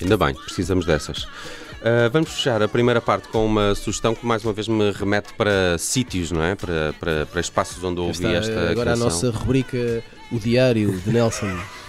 Ainda 0.00 0.16
bem, 0.16 0.34
precisamos 0.34 0.84
dessas. 0.86 1.26
Ah, 1.82 2.08
vamos 2.12 2.30
fechar 2.30 2.62
a 2.62 2.68
primeira 2.68 3.00
parte 3.00 3.28
com 3.28 3.44
uma 3.44 3.74
sugestão 3.74 4.14
que 4.14 4.24
mais 4.24 4.42
uma 4.44 4.52
vez 4.52 4.66
me 4.68 4.90
remete 4.90 5.34
para 5.34 5.76
sítios, 5.78 6.30
não 6.32 6.42
é? 6.42 6.54
Para, 6.54 6.94
para, 6.98 7.26
para 7.26 7.40
espaços 7.40 7.82
onde 7.84 8.00
ouvi 8.00 8.26
esta 8.34 8.70
agora 8.70 8.90
canção. 8.92 9.06
a 9.08 9.10
nossa 9.10 9.30
rubrica 9.30 10.02
O 10.32 10.38
Diário 10.38 10.98
de 11.00 11.10
Nelson. 11.12 11.46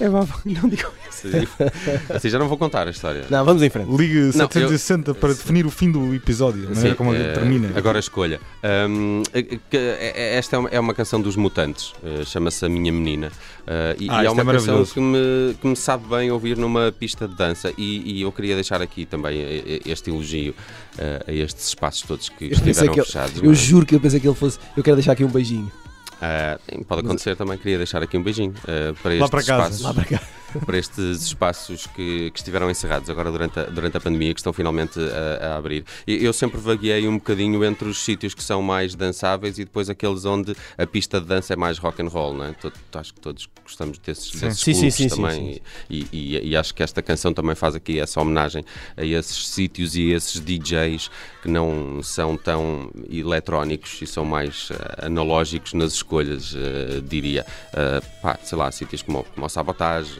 é, 0.00 0.08
vá, 0.08 0.26
não 0.44 0.68
digo 0.68 0.90
isso. 1.10 1.28
Assim 2.12 2.28
já 2.28 2.38
não 2.38 2.48
vou 2.48 2.56
contar 2.58 2.86
a 2.86 2.90
história. 2.90 3.24
Não, 3.30 3.44
vamos 3.44 3.62
em 3.62 3.70
frente. 3.70 3.90
Ligue 3.94 4.14
Não, 4.20 4.32
760 4.32 5.14
para 5.14 5.30
definir 5.30 5.66
o 5.66 5.70
fim 5.70 5.90
do 5.90 6.14
episódio, 6.14 6.66
a 6.66 6.68
maneira 6.70 6.90
Sim, 6.90 6.94
como 6.96 7.14
eh, 7.14 7.32
termina. 7.32 7.70
Agora 7.76 7.98
a 7.98 8.00
escolha. 8.00 8.40
Eh, 8.62 8.86
que, 9.70 9.76
eh, 9.76 10.36
esta 10.36 10.56
é 10.56 10.58
uma, 10.58 10.68
é 10.70 10.80
uma 10.80 10.94
canção 10.94 11.20
dos 11.20 11.36
Mutantes, 11.36 11.92
eh, 12.04 12.24
chama-se 12.24 12.64
A 12.64 12.68
Minha 12.68 12.92
Menina. 12.92 13.30
Ah, 13.66 13.94
e, 13.98 14.08
Ah, 14.10 14.22
e 14.22 14.26
é 14.26 14.28
isto 14.28 14.40
é 14.40 14.42
uma 14.42 14.52
canção 14.52 14.84
que 14.84 15.00
me, 15.00 15.54
que 15.60 15.66
me 15.66 15.76
sabe 15.76 16.06
bem 16.08 16.30
ouvir 16.30 16.56
numa 16.56 16.90
pista 16.92 17.28
de 17.28 17.34
dança. 17.36 17.72
E, 17.78 18.18
e 18.18 18.22
eu 18.22 18.32
queria 18.32 18.54
deixar 18.54 18.82
aqui 18.82 19.06
também 19.06 19.40
eh, 19.40 19.62
eh, 19.66 19.80
este 19.86 20.10
elogio 20.10 20.54
eh, 20.98 21.24
a 21.28 21.32
estes 21.32 21.68
espaços 21.68 22.02
todos 22.02 22.28
que 22.28 22.46
Eu 22.46 22.52
estiveram 22.52 22.92
que 22.92 23.00
ele- 23.00 23.06
fechados. 23.06 23.42
Eu 23.42 23.52
é? 23.52 23.54
juro 23.54 23.86
que 23.86 23.94
eu 23.94 24.00
pensei 24.00 24.18
que 24.20 24.26
ele 24.26 24.34
fosse. 24.36 24.58
Eu 24.76 24.82
quero 24.82 24.96
deixar 24.96 25.12
aqui 25.12 25.24
um 25.24 25.28
beijinho. 25.28 25.70
Sim, 26.70 26.82
pode 26.84 27.00
acontecer 27.04 27.36
também, 27.36 27.58
queria 27.58 27.78
deixar 27.78 28.02
aqui 28.02 28.16
um 28.16 28.22
beijinho 28.22 28.54
eh, 28.66 28.92
para 29.02 29.10
Lá 29.10 29.16
estes 29.16 29.30
para 29.30 29.42
casa. 29.42 29.74
espaços. 29.74 29.80
Lá 29.82 29.94
para 29.94 30.04
cá. 30.04 30.20
Para 30.60 30.78
estes 30.78 31.22
espaços 31.26 31.86
que, 31.86 32.30
que 32.30 32.38
estiveram 32.38 32.70
encerrados 32.70 33.08
agora 33.10 33.30
durante 33.30 33.58
a, 33.58 33.64
durante 33.64 33.96
a 33.96 34.00
pandemia, 34.00 34.32
que 34.34 34.40
estão 34.40 34.52
finalmente 34.52 34.98
a, 35.00 35.46
a 35.52 35.56
abrir. 35.56 35.84
E 36.06 36.24
eu 36.24 36.32
sempre 36.32 36.60
vagueei 36.60 37.06
um 37.08 37.14
bocadinho 37.18 37.64
entre 37.64 37.88
os 37.88 37.98
sítios 38.04 38.34
que 38.34 38.42
são 38.42 38.62
mais 38.62 38.94
dançáveis 38.94 39.58
e 39.58 39.64
depois 39.64 39.88
aqueles 39.90 40.24
onde 40.24 40.54
a 40.76 40.86
pista 40.86 41.20
de 41.20 41.26
dança 41.26 41.52
é 41.52 41.56
mais 41.56 41.78
rock 41.78 42.02
and 42.02 42.08
roll, 42.08 42.34
não 42.34 42.44
é? 42.44 42.52
To- 42.52 42.72
acho 42.94 43.14
que 43.14 43.20
todos 43.20 43.48
gostamos 43.62 43.98
desses, 43.98 44.30
desses 44.40 44.60
Sim, 44.60 44.74
sim, 44.74 44.90
sim, 44.90 45.08
também. 45.08 45.60
E, 45.88 46.06
e- 46.12 46.48
e 46.50 46.56
acho 46.56 46.74
que 46.74 46.82
esta 46.82 47.00
canção 47.02 47.32
também 47.32 47.54
faz 47.54 47.74
aqui 47.74 47.98
essa 47.98 48.20
homenagem 48.20 48.64
a 48.96 49.04
esses 49.04 49.48
sítios 49.48 49.96
e 49.96 50.12
a 50.12 50.16
esses 50.16 50.40
DJs 50.40 51.10
que 51.42 51.48
não 51.48 52.02
são 52.02 52.36
tão 52.36 52.90
eletrónicos 53.10 54.00
e 54.02 54.06
são 54.06 54.24
mais 54.24 54.68
eh, 54.70 55.06
analógicos 55.06 55.72
nas 55.72 55.92
escolhas, 55.94 56.54
eh, 56.56 57.00
diria. 57.06 57.44
Eh, 57.72 58.00
pá, 58.20 58.38
sei 58.42 58.58
lá, 58.58 58.70
sítios 58.70 59.02
como, 59.02 59.24
como 59.34 59.46
o 59.46 59.48
Sabotage. 59.48 60.12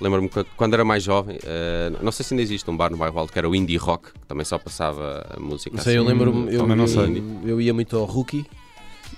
Lembro-me 0.00 0.28
que 0.28 0.44
quando 0.56 0.74
era 0.74 0.84
mais 0.84 1.02
jovem, 1.02 1.38
eh, 1.42 1.90
não 2.02 2.12
sei 2.12 2.24
se 2.24 2.34
ainda 2.34 2.42
existe 2.42 2.70
um 2.70 2.76
bar 2.76 2.90
no 2.90 2.96
bairro 2.96 3.18
Alto 3.18 3.32
que 3.32 3.38
era 3.38 3.48
o 3.48 3.54
Indie 3.54 3.76
Rock, 3.76 4.12
que 4.12 4.26
também 4.26 4.44
só 4.44 4.58
passava 4.58 5.26
a 5.36 5.40
música 5.40 5.76
Não 5.76 5.82
sei, 5.82 5.96
eu 5.96 6.02
assim. 6.02 6.10
lembro-me. 6.10 6.54
Eu, 6.54 6.66
não 6.66 6.76
eu- 6.84 6.88
sei. 6.88 7.22
eu 7.44 7.60
ia 7.60 7.72
muito 7.72 7.96
ao 7.96 8.04
Rookie 8.04 8.44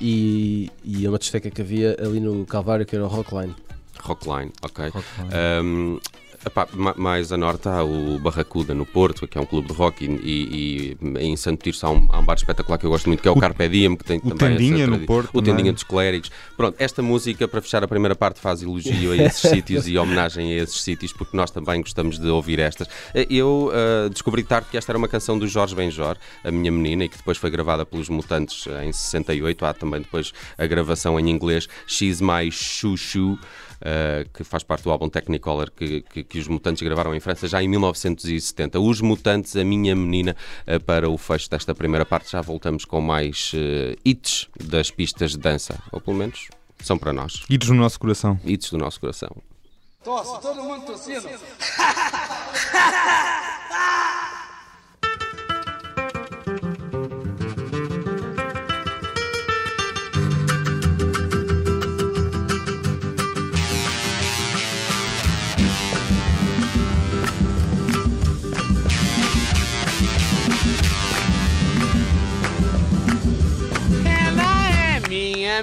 e, 0.00 0.70
e 0.84 1.06
a 1.06 1.10
uma 1.10 1.18
discoteca 1.18 1.50
que 1.50 1.60
havia 1.62 1.96
ali 2.00 2.20
no 2.20 2.44
Calvário 2.46 2.86
que 2.86 2.94
era 2.94 3.04
o 3.04 3.08
Rockline. 3.08 3.54
Rockline, 4.00 4.52
ok. 4.62 4.92
Um, 5.64 5.98
epá, 6.46 6.66
ma- 6.74 6.94
mais 6.96 7.33
a 7.33 7.37
norte 7.37 7.68
há 7.68 7.83
o 7.85 8.18
Barracuda 8.18 8.74
no 8.74 8.85
Porto, 8.87 9.27
que 9.27 9.37
é 9.38 9.40
um 9.40 9.46
clube 9.46 9.68
de 9.68 9.74
rock, 9.74 10.05
e, 10.05 10.09
e- 10.09 10.96
e 11.18 11.24
em 11.27 11.37
Santo 11.37 11.62
Tirso 11.62 11.87
há 11.87 11.90
um, 11.90 12.09
há 12.11 12.18
um 12.18 12.24
bar 12.24 12.35
espetacular 12.35 12.79
que 12.79 12.87
eu 12.87 12.90
gosto 12.90 13.07
muito, 13.09 13.20
que 13.22 13.29
é 13.29 13.31
o, 13.31 13.37
Carpe 13.37 13.68
Diem, 13.68 13.96
que 13.96 14.05
tem 14.05 14.18
o 14.18 14.35
também 14.35 14.57
Tendinha 14.59 14.87
no 14.87 14.98
Porto 15.01 15.31
O 15.33 15.40
Tendinha 15.42 15.57
também. 15.59 15.72
dos 15.72 15.83
Clérigos. 15.83 16.31
Pronto, 16.57 16.77
esta 16.79 17.03
música, 17.03 17.46
para 17.48 17.61
fechar 17.61 17.83
a 17.85 17.88
primeira 17.88 18.14
parte, 18.16 18.40
faz 18.40 18.62
elogio 18.62 19.12
a 19.12 19.16
esses 19.16 19.40
sítios 19.51 19.87
e 19.88 19.96
homenagem 19.98 20.53
a 20.53 20.62
esses 20.62 20.81
sítios, 20.81 21.12
porque 21.12 21.37
nós 21.37 21.51
também 21.51 21.81
gostamos 21.81 22.18
de 22.18 22.29
ouvir 22.29 22.59
estas. 22.59 22.88
Eu 23.31 23.70
ah, 23.72 24.09
descobri 24.09 24.42
tarde 24.42 24.68
que 24.70 24.77
esta 24.77 24.92
era 24.92 24.98
uma 24.98 25.09
canção 25.09 25.38
do 25.38 25.46
Jorge 25.46 25.74
Benjor, 25.74 26.16
a 26.44 26.51
minha 26.51 26.70
menina, 26.72 27.05
e 27.05 27.09
que 27.09 27.16
depois 27.16 27.37
foi 27.38 27.51
gravada 27.51 27.85
pelos 27.85 28.09
Mutantes 28.09 28.66
em 28.83 28.92
68. 28.92 29.64
Há 29.64 29.74
também 29.74 30.01
depois 30.01 30.33
a 30.57 30.66
gravação 30.66 31.18
em 31.18 31.29
inglês, 31.31 31.68
She's 31.87 32.20
My 32.20 32.51
Chuchu. 32.51 33.38
Uh, 33.78 34.28
que 34.34 34.42
faz 34.42 34.64
parte 34.64 34.82
do 34.82 34.90
álbum 34.90 35.08
Technicolor 35.08 35.70
que, 35.70 36.00
que, 36.00 36.24
que 36.24 36.38
os 36.40 36.48
Mutantes 36.48 36.82
gravaram 36.82 37.14
em 37.14 37.20
França 37.20 37.46
já 37.46 37.62
em 37.62 37.68
1970. 37.68 38.80
Os 38.80 39.00
Mutantes, 39.00 39.54
a 39.54 39.62
minha 39.62 39.94
menina, 39.94 40.34
uh, 40.66 40.80
para 40.80 41.08
o 41.08 41.16
fecho 41.16 41.48
desta 41.48 41.74
primeira 41.74 42.04
parte. 42.04 42.32
Já 42.32 42.40
voltamos 42.40 42.84
com 42.84 43.00
mais 43.00 43.52
uh, 43.54 43.96
hits 44.04 44.48
das 44.60 44.90
pistas 44.90 45.32
de 45.32 45.38
dança, 45.38 45.78
ou 45.92 46.00
pelo 46.00 46.16
menos 46.16 46.48
são 46.82 46.98
para 46.98 47.12
nós. 47.12 47.44
Idos 47.48 47.68
no 47.68 47.76
nosso 47.76 48.00
coração. 48.00 48.38
Hits 48.44 48.70
do 48.70 48.78
nosso 48.78 49.00
coração. 49.00 49.30
Torce, 50.02 50.40
todo 50.40 50.62
mundo 50.62 50.86
torcendo. 50.86 51.28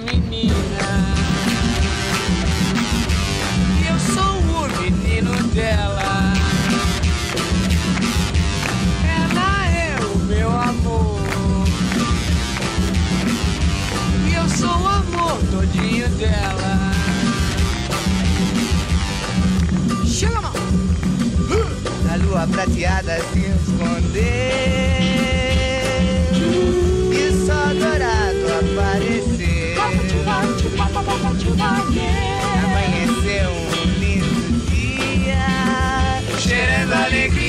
menina. 0.00 0.54
E 3.82 3.86
eu 3.88 3.98
sou 3.98 4.38
o 4.38 4.68
menino 4.82 5.32
dela. 5.54 6.32
Ela 9.04 9.66
é 9.68 9.96
o 10.04 10.18
meu 10.18 10.50
amor. 10.50 11.66
E 14.28 14.34
eu 14.34 14.48
sou 14.50 14.68
o 14.68 14.88
amor 14.88 15.38
todinho 15.50 16.08
dela. 16.10 16.92
Chama! 20.06 20.52
A 22.12 22.16
lua 22.16 22.46
prateada 22.46 23.18
se 23.32 23.40
esconder 23.40 24.26
e 27.12 27.46
só 27.46 27.74
dourado 27.74 28.46
aparecer. 28.60 29.15
Amanheceu 32.64 33.50
um 33.50 33.98
lindo 33.98 34.70
dia, 34.70 35.42
cheirando 36.38 36.92
alegria, 36.92 37.45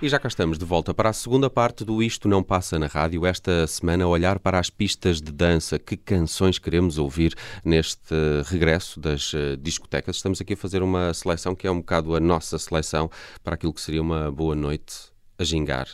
E 0.06 0.08
já 0.08 0.20
cá 0.20 0.28
estamos 0.28 0.56
de 0.56 0.64
volta 0.64 0.94
para 0.94 1.08
a 1.08 1.12
segunda 1.12 1.50
parte 1.50 1.84
do 1.84 2.00
Isto 2.00 2.28
Não 2.28 2.40
Passa 2.40 2.78
na 2.78 2.86
Rádio. 2.86 3.26
Esta 3.26 3.66
semana, 3.66 4.04
a 4.04 4.06
olhar 4.06 4.38
para 4.38 4.56
as 4.60 4.70
pistas 4.70 5.20
de 5.20 5.32
dança. 5.32 5.80
Que 5.80 5.96
canções 5.96 6.60
queremos 6.60 6.96
ouvir 6.96 7.34
neste 7.64 8.14
regresso 8.44 9.00
das 9.00 9.32
eh, 9.34 9.56
discotecas? 9.60 10.14
Estamos 10.14 10.40
aqui 10.40 10.52
a 10.52 10.56
fazer 10.56 10.80
uma 10.80 11.12
seleção 11.12 11.56
que 11.56 11.66
é 11.66 11.70
um 11.72 11.78
bocado 11.78 12.14
a 12.14 12.20
nossa 12.20 12.56
seleção 12.56 13.10
para 13.42 13.54
aquilo 13.54 13.72
que 13.72 13.80
seria 13.80 14.00
uma 14.00 14.30
boa 14.30 14.54
noite 14.54 14.94
a 15.40 15.42
gingar. 15.42 15.88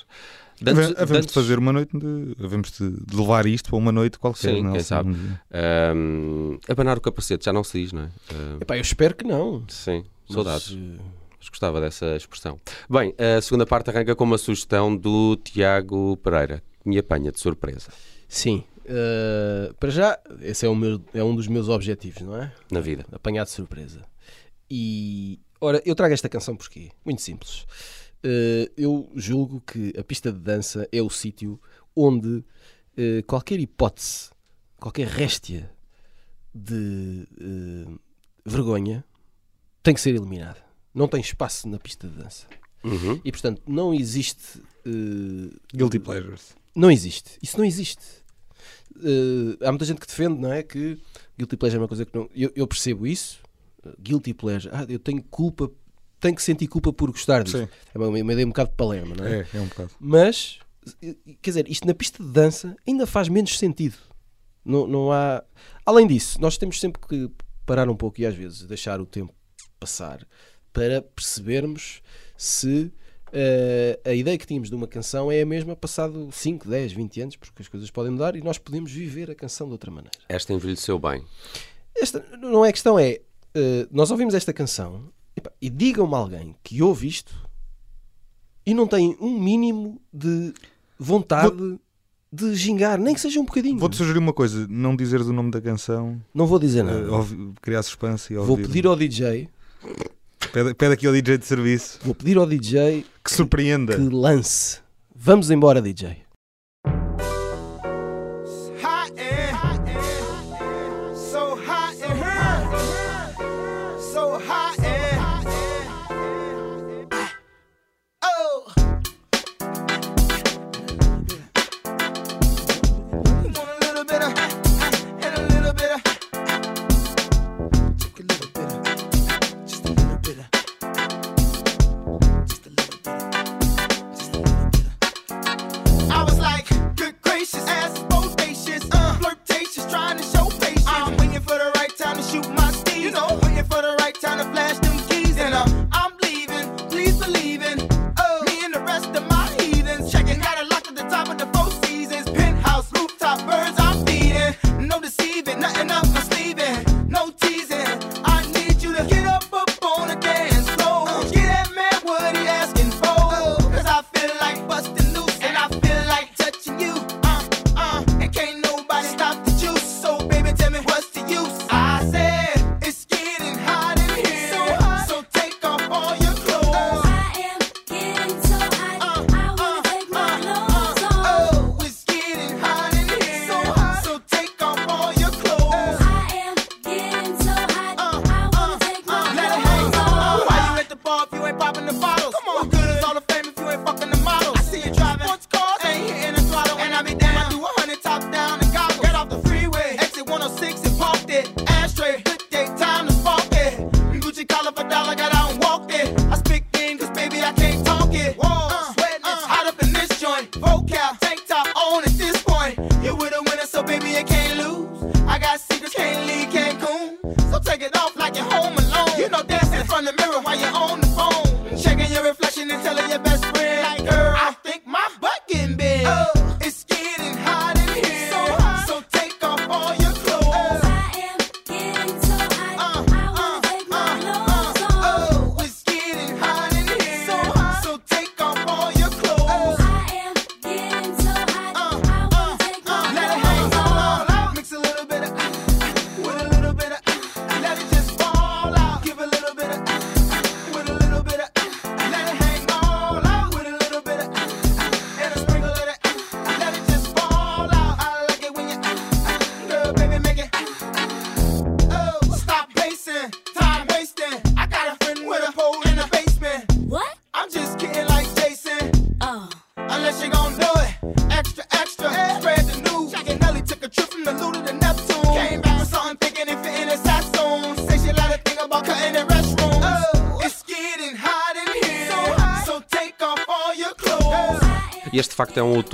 Dantes- 0.60 0.90
Havemos 0.90 1.06
de 1.06 1.12
dantes- 1.14 1.32
fazer 1.34 1.58
uma 1.58 1.72
noite 1.72 1.96
de. 1.98 2.36
Havemos 2.44 2.70
de 2.72 2.90
de 2.90 3.16
levar 3.16 3.46
isto 3.46 3.70
para 3.70 3.78
uma 3.78 3.92
noite 3.92 4.18
qualquer. 4.18 4.56
Sim, 4.56 4.62
não 4.62 4.70
é? 4.70 4.72
quem 4.74 4.82
sabe. 4.82 5.16
Um 5.94 6.58
abanar 6.68 6.98
o 6.98 7.00
capacete, 7.00 7.46
já 7.46 7.52
não 7.52 7.64
se 7.64 7.80
diz, 7.80 7.92
não 7.92 8.02
é? 8.02 8.08
Ah, 8.30 8.58
Epá, 8.60 8.76
eu 8.76 8.82
espero 8.82 9.14
que 9.14 9.24
não. 9.24 9.64
sim, 9.68 10.04
Mas, 10.28 10.34
saudades. 10.34 10.76
Mas 11.42 11.48
gostava 11.48 11.80
dessa 11.80 12.14
expressão. 12.14 12.60
Bem, 12.88 13.12
a 13.18 13.40
segunda 13.42 13.66
parte 13.66 13.90
arranca 13.90 14.14
com 14.14 14.22
uma 14.22 14.38
sugestão 14.38 14.96
do 14.96 15.34
Tiago 15.34 16.16
Pereira, 16.18 16.62
que 16.80 16.88
me 16.88 16.96
apanha 16.96 17.32
de 17.32 17.40
surpresa 17.40 17.90
Sim. 18.28 18.62
eh, 18.84 19.72
para 19.80 19.90
já, 19.90 20.20
esse 20.40 20.64
é, 20.64 20.68
o 20.68 20.74
meu, 20.76 21.02
é 21.12 21.24
um 21.24 21.34
dos 21.34 21.48
meus 21.48 21.68
objetivos, 21.68 22.22
não 22.22 22.40
é? 22.40 22.52
na 22.70 22.80
vida. 22.80 23.04
Apanhar 23.10 23.42
de 23.42 23.50
surpresa. 23.50 24.04
E, 24.70 25.40
ora, 25.60 25.82
eu 25.84 25.96
trago 25.96 26.14
esta 26.14 26.28
canção 26.28 26.54
porquê? 26.54 26.90
Muito 27.04 27.20
simples. 27.20 27.66
Eh, 28.22 28.70
eu 28.76 29.10
julgo 29.16 29.60
que 29.62 29.92
a 29.98 30.04
pista 30.04 30.32
de 30.32 30.38
dança 30.38 30.88
é 30.92 31.02
o 31.02 31.10
sítio 31.10 31.60
onde 31.96 32.44
eh, 32.96 33.22
qualquer 33.26 33.58
hipótese, 33.58 34.30
qualquer 34.78 35.08
réstia 35.08 35.68
de 36.54 37.26
vergonha 38.46 39.04
tem 39.82 39.92
que 39.92 40.00
ser 40.00 40.14
eliminada. 40.14 40.71
Não 40.94 41.08
tem 41.08 41.20
espaço 41.20 41.68
na 41.68 41.78
pista 41.78 42.08
de 42.08 42.16
dança. 42.16 42.46
Uhum. 42.84 43.20
E, 43.24 43.30
portanto, 43.30 43.62
não 43.66 43.94
existe 43.94 44.60
eh, 44.84 45.56
Guilty 45.74 45.98
Pleasures. 45.98 46.54
não 46.74 46.90
existe. 46.90 47.38
Isso 47.42 47.56
não 47.56 47.64
existe. 47.64 48.22
Eh, 49.00 49.64
há 49.66 49.70
muita 49.70 49.84
gente 49.84 50.00
que 50.00 50.06
defende, 50.06 50.40
não 50.40 50.52
é? 50.52 50.62
Que 50.62 50.98
guilty 51.38 51.56
pleasure 51.56 51.78
é 51.78 51.82
uma 51.82 51.88
coisa 51.88 52.04
que 52.04 52.16
não. 52.16 52.28
Eu, 52.34 52.52
eu 52.54 52.66
percebo 52.66 53.06
isso. 53.06 53.40
Uh, 53.84 53.94
Guilty 54.00 54.34
pleasure. 54.34 54.74
Ah, 54.74 54.86
eu 54.88 54.98
tenho 54.98 55.22
culpa. 55.22 55.70
Tenho 56.20 56.36
que 56.36 56.42
sentir 56.42 56.68
culpa 56.68 56.92
por 56.92 57.10
gostar 57.10 57.42
disso. 57.42 57.58
Sim. 57.58 57.68
É 57.92 57.98
uma, 57.98 58.06
uma 58.08 58.32
ideia 58.32 58.46
um 58.46 58.50
bocado 58.50 58.70
de 58.70 58.76
palerma, 58.76 59.16
não 59.16 59.26
é? 59.26 59.40
É, 59.40 59.46
é 59.54 59.60
um 59.60 59.66
bocado. 59.66 59.90
Mas, 59.98 60.60
quer 61.40 61.50
dizer, 61.50 61.68
isto 61.68 61.86
na 61.86 61.94
pista 61.94 62.22
de 62.22 62.28
dança 62.28 62.76
ainda 62.86 63.06
faz 63.06 63.28
menos 63.28 63.58
sentido. 63.58 63.96
Não, 64.64 64.86
não 64.86 65.12
há. 65.12 65.42
Além 65.84 66.06
disso, 66.06 66.40
nós 66.40 66.56
temos 66.56 66.78
sempre 66.78 67.02
que 67.08 67.28
parar 67.66 67.88
um 67.88 67.96
pouco 67.96 68.20
e 68.20 68.26
às 68.26 68.34
vezes 68.34 68.62
deixar 68.62 69.00
o 69.00 69.06
tempo 69.06 69.34
passar 69.80 70.24
para 70.72 71.02
percebermos 71.02 72.00
se 72.36 72.90
eh, 73.32 73.98
a 74.04 74.12
ideia 74.12 74.36
que 74.38 74.46
tínhamos 74.46 74.68
de 74.68 74.74
uma 74.74 74.86
canção 74.86 75.30
é 75.30 75.40
a 75.42 75.46
mesma 75.46 75.74
passado 75.76 76.28
5, 76.32 76.68
10, 76.68 76.92
20 76.92 77.20
anos, 77.22 77.36
porque 77.36 77.62
as 77.62 77.68
coisas 77.68 77.90
podem 77.90 78.12
mudar 78.12 78.36
e 78.36 78.42
nós 78.42 78.58
podemos 78.58 78.90
viver 78.92 79.30
a 79.30 79.34
canção 79.34 79.66
de 79.66 79.72
outra 79.72 79.90
maneira. 79.90 80.16
Esta 80.28 80.52
envelheceu 80.52 80.98
bem. 80.98 81.24
Esta 81.94 82.24
não 82.40 82.64
é 82.64 82.68
a 82.68 82.72
questão, 82.72 82.98
é 82.98 83.20
eh, 83.54 83.86
nós 83.90 84.10
ouvimos 84.10 84.34
esta 84.34 84.52
canção 84.52 85.08
epá, 85.36 85.50
e 85.60 85.68
digam-me 85.70 86.14
alguém 86.14 86.54
que 86.62 86.82
ouve 86.82 87.06
isto 87.08 87.34
e 88.64 88.72
não 88.74 88.86
tem 88.86 89.16
um 89.20 89.38
mínimo 89.40 90.00
de 90.12 90.52
vontade 90.98 91.78
de 92.32 92.54
gingar, 92.54 92.98
nem 92.98 93.14
que 93.14 93.20
seja 93.20 93.38
um 93.40 93.44
bocadinho. 93.44 93.78
Vou-te 93.78 93.96
sugerir 93.96 94.18
uma 94.18 94.32
coisa: 94.32 94.66
não 94.68 94.96
dizeres 94.96 95.26
o 95.26 95.32
nome 95.32 95.50
da 95.50 95.60
canção, 95.60 96.18
Não 96.34 96.46
vou 96.46 96.58
dizer 96.58 96.82
nada. 96.82 97.10
ouvi- 97.12 97.52
criar 97.60 97.82
suspense 97.82 98.32
e 98.32 98.36
Vou 98.36 98.50
ouvir. 98.50 98.66
pedir 98.66 98.86
ao 98.86 98.96
DJ, 98.96 99.48
Pede, 100.52 100.74
pede 100.74 100.92
aqui 100.92 101.06
ao 101.06 101.14
DJ 101.14 101.38
de 101.38 101.46
serviço 101.46 101.98
vou 102.04 102.14
pedir 102.14 102.36
ao 102.36 102.46
DJ 102.46 103.06
que 103.24 103.32
surpreenda. 103.32 103.96
que 103.96 104.02
lance. 104.02 104.80
Vamos 105.14 105.50
embora, 105.50 105.80
DJ. 105.80 106.18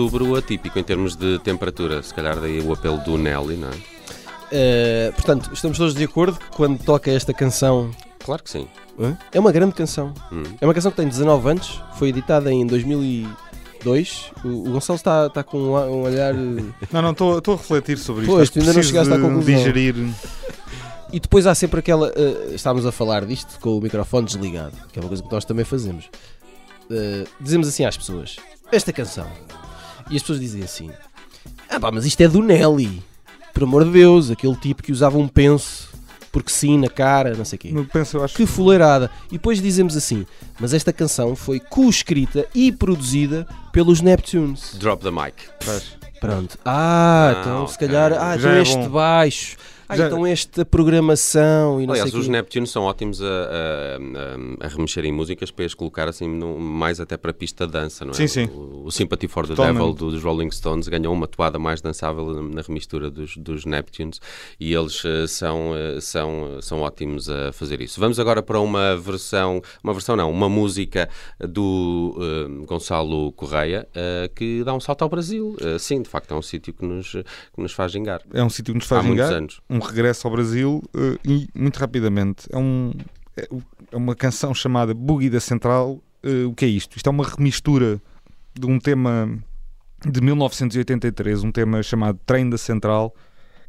Outubro 0.02 0.36
atípico 0.36 0.78
em 0.78 0.82
termos 0.84 1.16
de 1.16 1.38
temperatura, 1.40 2.02
se 2.02 2.14
calhar 2.14 2.38
daí 2.38 2.60
o 2.60 2.72
apelo 2.72 2.98
do 2.98 3.18
Nelly, 3.18 3.56
não 3.56 3.68
é? 3.68 3.72
Eh, 4.52 5.12
portanto, 5.14 5.50
estamos 5.52 5.76
todos 5.76 5.94
de 5.94 6.04
acordo 6.04 6.38
que 6.38 6.46
quando 6.56 6.82
toca 6.82 7.10
esta 7.10 7.34
canção. 7.34 7.90
Claro 8.24 8.42
que 8.42 8.50
sim. 8.50 8.68
É 9.32 9.38
uma 9.40 9.52
grande 9.52 9.74
canção. 9.74 10.12
Hum. 10.32 10.42
É 10.60 10.66
uma 10.66 10.74
canção 10.74 10.90
que 10.90 10.96
tem 10.96 11.08
19 11.08 11.50
anos, 11.50 11.80
foi 11.98 12.08
editada 12.08 12.52
em 12.52 12.66
2002. 12.66 14.30
O, 14.44 14.48
o 14.48 14.70
Gonçalo 14.72 14.96
está, 14.96 15.26
está 15.26 15.42
com 15.42 15.58
um, 15.58 15.72
um 15.76 16.02
olhar. 16.02 16.34
eh, 16.34 16.64
Não, 16.92 17.02
não, 17.02 17.10
estou 17.12 17.38
estou 17.38 17.54
a 17.54 17.56
refletir 17.56 17.98
sobre 17.98 18.22
isto. 18.22 18.32
Pois, 18.32 18.50
tu 18.50 18.58
ainda 18.60 18.68
não 18.72 18.74
preciso 18.74 18.92
chegaste 18.94 19.12
à 19.12 19.16
de 19.16 19.22
conclusão. 19.22 19.54
digerir. 19.56 19.94
E 21.10 21.18
depois 21.18 21.46
há 21.46 21.54
sempre 21.54 21.80
aquela. 21.80 22.12
eh, 22.14 22.50
estávamos 22.54 22.84
a 22.84 22.92
falar 22.92 23.24
disto 23.24 23.58
com 23.60 23.78
o 23.78 23.80
microfone 23.80 24.26
desligado, 24.26 24.76
que 24.92 24.98
é 24.98 25.02
uma 25.02 25.08
coisa 25.08 25.22
que 25.22 25.32
nós 25.32 25.42
também 25.42 25.64
fazemos. 25.64 26.10
Eh, 26.90 27.24
dizemos 27.40 27.66
assim 27.66 27.82
às 27.86 27.96
pessoas: 27.96 28.36
Esta 28.70 28.92
canção. 28.92 29.26
E 30.10 30.16
as 30.16 30.22
pessoas 30.22 30.40
dizem 30.40 30.62
assim: 30.62 30.90
Ah, 31.68 31.78
pá, 31.80 31.90
mas 31.90 32.04
isto 32.04 32.20
é 32.20 32.28
do 32.28 32.42
Nelly. 32.42 33.02
Por 33.52 33.62
amor 33.64 33.84
de 33.84 33.90
Deus, 33.90 34.30
aquele 34.30 34.54
tipo 34.56 34.82
que 34.82 34.92
usava 34.92 35.18
um 35.18 35.26
penso, 35.26 35.88
porque 36.30 36.50
sim, 36.50 36.78
na 36.78 36.88
cara, 36.88 37.34
não 37.34 37.44
sei 37.44 37.56
o 37.56 37.60
quê. 37.60 37.70
No 37.72 37.84
penso, 37.84 38.16
eu 38.18 38.24
acho 38.24 38.36
Que 38.36 38.46
fuleirada. 38.46 39.10
E 39.28 39.32
depois 39.32 39.60
dizemos 39.60 39.96
assim: 39.96 40.24
Mas 40.60 40.72
esta 40.72 40.92
canção 40.92 41.34
foi 41.34 41.58
co-escrita 41.58 42.46
e 42.54 42.70
produzida 42.70 43.46
pelos 43.72 44.00
Neptunes. 44.00 44.76
Drop 44.78 45.02
the 45.02 45.10
mic. 45.10 45.34
Pronto. 46.20 46.58
Ah, 46.64 47.32
Ah, 47.36 47.40
então 47.40 47.66
se 47.68 47.78
calhar. 47.78 48.12
Ah, 48.12 48.36
Já 48.36 48.48
então 48.48 48.50
é 48.52 48.62
este 48.62 48.76
bom. 48.76 48.88
baixo. 48.90 49.56
Ah, 49.88 49.96
Já- 49.96 50.06
então 50.06 50.26
esta 50.26 50.64
programação 50.64 51.80
e 51.80 51.86
não 51.86 51.92
Aliás, 51.94 52.10
sei 52.10 52.20
os 52.20 52.26
quê. 52.26 52.32
Neptunes 52.32 52.70
são 52.70 52.82
ótimos 52.84 53.22
a, 53.22 53.26
a, 53.26 54.62
a, 54.62 54.66
a 54.66 54.68
remexer 54.68 55.04
em 55.04 55.12
músicas 55.12 55.50
para 55.50 55.64
as 55.64 55.74
colocar 55.74 56.08
assim 56.08 56.28
no- 56.28 56.58
mais 56.58 57.00
até 57.00 57.16
para 57.16 57.30
a 57.30 57.34
pista 57.34 57.66
de 57.66 57.72
dança, 57.72 58.04
não 58.04 58.12
é? 58.12 58.14
Sim, 58.14 58.26
sim. 58.26 58.44
O, 58.46 58.84
o 58.86 58.90
Sympathy 58.92 59.28
for 59.28 59.46
the 59.46 59.54
Totalmente. 59.54 59.78
Devil 59.80 59.94
dos 59.94 60.22
Rolling 60.22 60.50
Stones 60.50 60.88
ganhou 60.88 61.12
uma 61.14 61.26
toada 61.26 61.58
mais 61.58 61.80
dançável 61.80 62.42
na, 62.42 62.60
remistura 62.62 63.10
dos, 63.10 63.36
dos 63.36 63.64
Neptunes 63.64 64.20
e 64.60 64.74
eles 64.74 65.02
eh, 65.04 65.26
são, 65.26 65.74
eh, 65.74 66.00
são, 66.00 66.58
são 66.60 66.80
ótimos 66.80 67.28
a 67.30 67.52
fazer 67.52 67.80
isso. 67.80 67.98
Vamos 67.98 68.18
agora 68.20 68.42
para 68.42 68.60
uma 68.60 68.96
versão, 68.96 69.62
uma 69.82 69.92
versão 69.94 70.16
não, 70.16 70.30
uma 70.30 70.48
música 70.48 71.08
do 71.40 72.14
eh, 72.20 72.64
Gonçalo 72.66 73.32
Correia 73.32 73.88
eh, 73.94 74.30
que 74.34 74.62
dá 74.64 74.74
um 74.74 74.80
salto 74.80 75.02
ao 75.02 75.08
Brasil. 75.08 75.56
Eh, 75.60 75.78
sim, 75.78 76.02
de 76.02 76.08
facto 76.08 76.32
é 76.32 76.36
um 76.36 76.42
sítio 76.42 76.72
que 76.74 76.84
nos, 76.84 77.12
que 77.12 77.60
nos 77.62 77.72
faz 77.72 77.92
gingar. 77.92 78.20
É 78.32 78.42
um 78.44 78.50
sítio 78.50 78.74
que 78.74 78.78
nos 78.78 78.86
Há 78.86 78.96
faz 78.96 79.06
muitos 79.06 79.24
vingar. 79.26 79.38
anos. 79.38 79.60
Um 79.70 79.77
regresso 79.78 80.26
ao 80.26 80.32
Brasil 80.32 80.82
eh, 80.94 81.18
e, 81.24 81.48
muito 81.54 81.76
rapidamente, 81.78 82.46
é, 82.52 82.56
um, 82.58 82.92
é 83.36 83.48
é 83.90 83.96
uma 83.96 84.14
canção 84.14 84.54
chamada 84.54 84.92
Boogie 84.92 85.30
da 85.30 85.40
Central. 85.40 86.00
Eh, 86.22 86.44
o 86.44 86.52
que 86.54 86.64
é 86.64 86.68
isto? 86.68 86.96
Isto 86.96 87.08
é 87.08 87.10
uma 87.10 87.24
remistura 87.24 88.00
de 88.58 88.66
um 88.66 88.78
tema 88.78 89.38
de 90.06 90.20
1983, 90.20 91.42
um 91.44 91.50
tema 91.52 91.82
chamado 91.82 92.18
Trem 92.26 92.48
da 92.48 92.58
Central, 92.58 93.14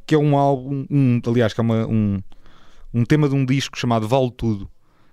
que 0.05 0.15
é 0.15 0.17
um 0.17 0.37
álbum, 0.37 0.85
um, 0.89 1.21
aliás, 1.27 1.53
que 1.53 1.61
é 1.61 1.63
uma- 1.63 1.87
um, 1.87 2.19
um 2.93 3.05
tema 3.05 3.29
de 3.29 3.35
um 3.35 3.45
disco 3.45 3.77
chamado 3.77 4.07
Vale 4.07 4.31
Tudo, 4.31 4.69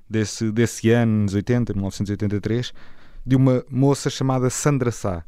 desse, 0.09 0.51
desse 0.51 0.91
ano, 0.91 1.21
anos 1.21 1.35
80, 1.35 1.73
1983, 1.75 2.73
de 3.25 3.37
uma 3.37 3.65
moça 3.71 4.09
chamada 4.09 4.49
Sandra 4.51 4.91
Sá. 4.91 5.25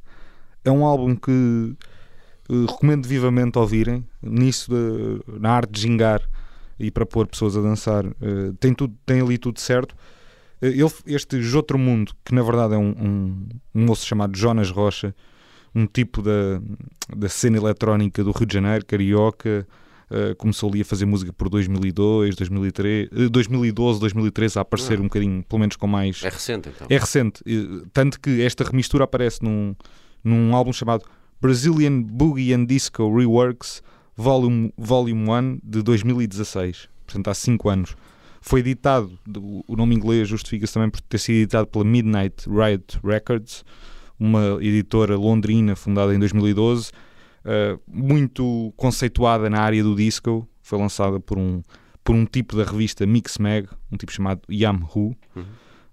É 0.65 0.71
um 0.71 0.85
álbum 0.85 1.15
que 1.15 1.77
eh, 2.49 2.67
recomendo 2.71 3.07
vivamente 3.07 3.59
ouvirem. 3.59 4.05
Nisso, 4.23 4.71
de- 4.73 5.39
na 5.41 5.51
arte 5.53 5.71
de 5.73 5.81
gingar 5.81 6.23
e 6.79 6.91
para 6.91 7.05
pôr 7.07 7.27
pessoas 7.27 7.57
a 7.57 7.61
dançar, 7.61 8.05
eh, 8.07 8.53
tem, 8.61 8.73
tudo, 8.75 8.95
tem 9.05 9.21
ali 9.21 9.37
tudo 9.39 9.59
certo. 9.61 9.95
Eh, 10.63 10.69
ele, 10.69 10.91
este 11.07 11.41
Jotro 11.43 11.79
Mundo, 11.79 12.13
que 12.25 12.35
na 12.35 12.43
verdade 12.43 12.75
é 12.75 12.79
um, 12.79 12.91
um, 12.91 13.49
um 13.75 13.85
moço 13.87 14.07
chamado 14.07 14.37
Jonas 14.37 14.71
Rocha, 14.71 15.15
um 15.75 15.87
tipo 15.87 16.23
da, 16.23 16.61
da 17.17 17.29
cena 17.29 17.57
eletrónica 17.59 18.25
do 18.25 18.33
Rio 18.33 18.47
de 18.47 18.55
Janeiro, 18.55 18.85
carioca, 18.87 19.67
começou 20.39 20.71
ali 20.71 20.81
a 20.81 20.85
fazer 20.87 21.05
música 21.05 21.35
por 21.35 21.51
2002, 21.51 22.35
2003, 22.35 23.09
eh, 23.13 23.29
2012, 23.29 24.01
2013, 24.01 24.59
a 24.59 24.63
aparecer 24.63 24.97
Ah. 24.99 25.01
um 25.03 25.05
bocadinho, 25.05 25.45
pelo 25.45 25.61
menos 25.61 25.77
com 25.77 25.87
mais. 25.87 26.23
É 26.25 26.31
recente 26.31 26.71
então. 26.71 26.87
É 26.89 26.97
recente, 26.97 27.43
tanto 27.93 28.19
que 28.19 28.41
esta 28.41 28.65
remistura 28.65 29.05
aparece 29.05 29.43
num, 29.45 29.75
num 30.25 30.57
álbum 30.57 30.73
chamado 30.73 31.05
Brazilian 31.41 32.03
Boogie 32.03 32.53
and 32.55 32.67
Disco 32.67 33.09
Reworks 33.15 33.83
Volume, 34.17 34.73
Volume 34.77 35.29
1 35.31 35.59
de 35.63 35.83
2016, 35.83 36.89
portanto 37.07 37.29
há 37.29 37.35
5 37.35 37.69
anos. 37.69 37.97
Foi 38.41 38.61
editado, 38.61 39.17
do- 39.27 39.65
o 39.67 39.77
nome 39.77 39.95
inglês 39.95 40.29
justifica-se 40.29 40.75
também 40.75 40.91
por 40.91 41.01
ter 41.03 41.19
sido 41.19 41.37
editado 41.37 41.67
pela 41.67 41.85
Midnight 41.85 42.49
Riot 42.49 42.99
Records, 43.05 43.65
uma 44.19 44.59
editora 44.61 45.17
londrina 45.17 45.77
fundada 45.77 46.15
em 46.15 46.19
2012, 46.19 46.91
eh, 47.45 47.79
muito 47.87 48.73
conceituada 48.77 49.49
na 49.49 49.61
área 49.61 49.83
do 49.83 49.95
disco, 49.95 50.49
foi 50.63 50.79
lançada 50.79 51.21
por 51.21 51.39
um, 51.39 51.63
por 52.03 52.15
um 52.15 52.25
tipo 52.27 52.57
da 52.57 52.65
revista 52.65 53.07
Mix 53.07 53.39
Mag, 53.39 53.69
um 53.93 53.97
tipo 53.97 54.11
chamado 54.13 54.41
Yamhoo. 54.51 55.15
Uhum. 55.37 55.45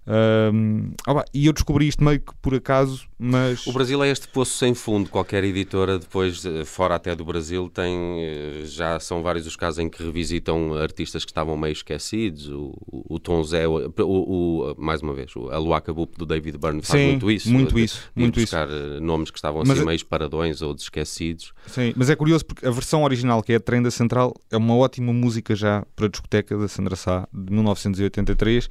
Um, 0.08 0.92
e 1.34 1.46
eu 1.46 1.52
descobri 1.52 1.88
isto 1.88 2.02
meio 2.04 2.20
que 2.20 2.32
por 2.40 2.54
acaso, 2.54 3.06
mas 3.18 3.66
O 3.66 3.72
Brasil 3.72 4.02
é 4.04 4.08
este 4.08 4.28
poço 4.28 4.56
sem 4.56 4.72
fundo. 4.74 5.10
Qualquer 5.10 5.42
editora, 5.42 5.98
depois, 5.98 6.44
eh, 6.44 6.64
fora 6.64 6.94
até 6.94 7.14
do 7.16 7.24
Brasil, 7.24 7.68
tem. 7.68 8.20
eh, 8.20 8.62
Já 8.64 9.00
são 9.00 9.22
vários 9.22 9.46
os 9.46 9.56
casos 9.56 9.78
em 9.80 9.88
que 9.88 10.02
revisitam 10.02 10.74
artistas 10.74 11.24
que 11.24 11.30
estavam 11.30 11.56
meio 11.56 11.72
esquecidos. 11.72 12.48
O, 12.48 12.72
o, 12.86 13.14
o 13.16 13.18
Tom 13.18 13.42
Zé, 13.42 13.66
o, 13.66 13.92
o- 14.00 14.74
mais 14.78 15.02
uma 15.02 15.12
vez, 15.12 15.34
o 15.34 15.50
Aluaca 15.50 15.92
Bup 15.92 16.16
do 16.16 16.24
David 16.26 16.56
Byrne 16.58 16.82
faz 16.82 17.00
Sim, 17.00 17.06
muito 17.08 17.30
isso. 17.30 17.50
muito 17.52 17.74
de- 17.74 17.84
isso, 17.84 18.00
de 18.14 18.22
muito 18.22 18.40
buscar 18.40 18.68
eh, 18.70 19.00
nomes 19.00 19.30
que 19.30 19.38
estavam 19.38 19.60
Mas 19.60 19.70
assim 19.70 19.82
é- 19.82 19.84
meio 19.84 20.06
paradões 20.06 20.62
ou 20.62 20.72
esquecidos. 20.74 21.52
Sim, 21.66 21.92
mas 21.96 22.10
é 22.10 22.14
curioso 22.16 22.44
porque 22.44 22.64
a 22.66 22.70
versão 22.70 23.02
original, 23.02 23.42
que 23.42 23.52
é 23.52 23.56
a 23.56 23.60
Trem 23.60 23.82
da 23.82 23.90
Central, 23.90 24.34
é 24.52 24.56
uma 24.56 24.76
ótima 24.76 25.12
música 25.12 25.56
já 25.56 25.84
para 25.96 26.06
a 26.06 26.08
discoteca 26.08 26.56
da 26.56 26.68
Sandra 26.68 26.94
Sá, 26.94 27.26
de 27.32 27.52
1983, 27.52 28.68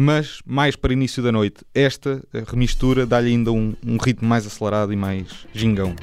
mas 0.00 0.40
mais 0.46 0.76
para 0.76 0.92
início 0.92 1.20
da 1.20 1.32
noite. 1.32 1.64
Esta 1.74 2.22
a 2.32 2.48
remistura 2.48 3.04
dá-lhe 3.04 3.30
ainda 3.30 3.50
um, 3.50 3.74
um 3.84 3.96
ritmo 3.96 4.28
mais 4.28 4.46
acelerado 4.46 4.92
e 4.92 4.96
mais 4.96 5.44
gingão. 5.52 5.96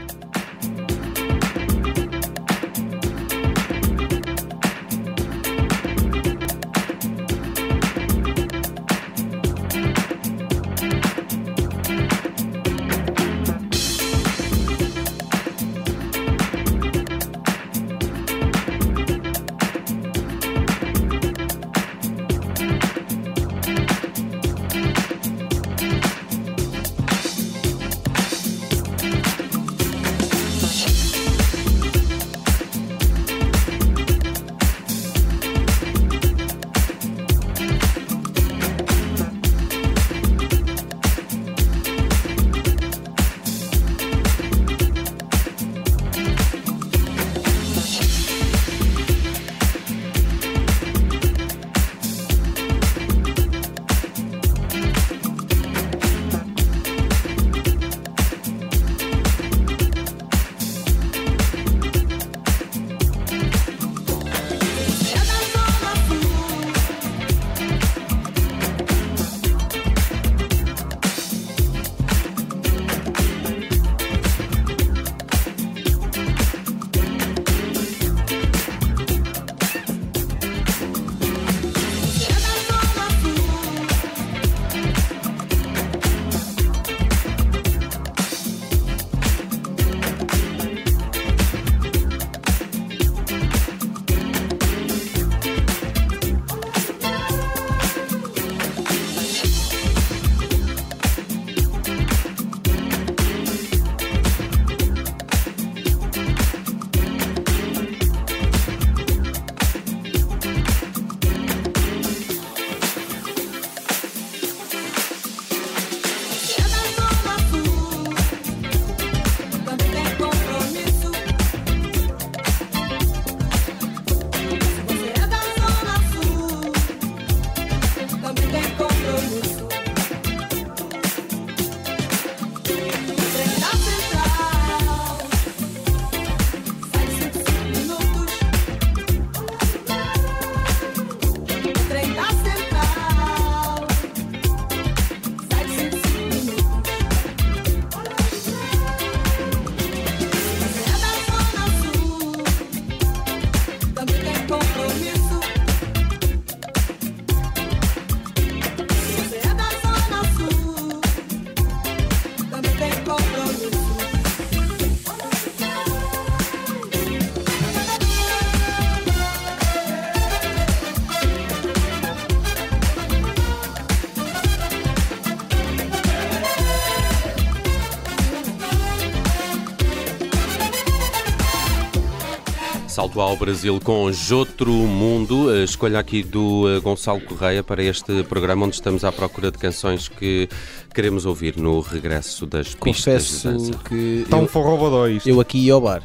Ao 183.18 183.36
Brasil 183.38 183.80
com 183.84 184.12
Jotro 184.12 184.72
Mundo. 184.72 185.50
A 185.50 185.64
Escolha 185.64 186.00
aqui 186.00 186.22
do 186.22 186.66
eh, 186.70 186.80
Gonçalo 186.80 187.22
Correia 187.22 187.64
para 187.64 187.82
este 187.82 188.24
programa 188.24 188.66
onde 188.66 188.76
estamos 188.76 189.04
à 189.04 189.12
procura 189.12 189.52
de 189.52 189.58
canções 189.58 190.08
que 190.10 190.48
queremos 190.94 191.26
ouvir 191.26 191.56
no 191.58 191.80
regresso 191.80 192.46
das 192.46 192.76
pistas 192.76 193.24
de 193.24 193.44
Confesso 193.44 193.50
dança. 193.52 193.80
que 193.88 194.26
um 194.32 194.42
eu, 194.42 194.48
forró 194.48 195.08
isto. 195.08 195.28
eu 195.30 195.40
aqui 195.40 195.60
ia 195.60 195.74
ao 195.74 195.82
bar. 195.82 196.04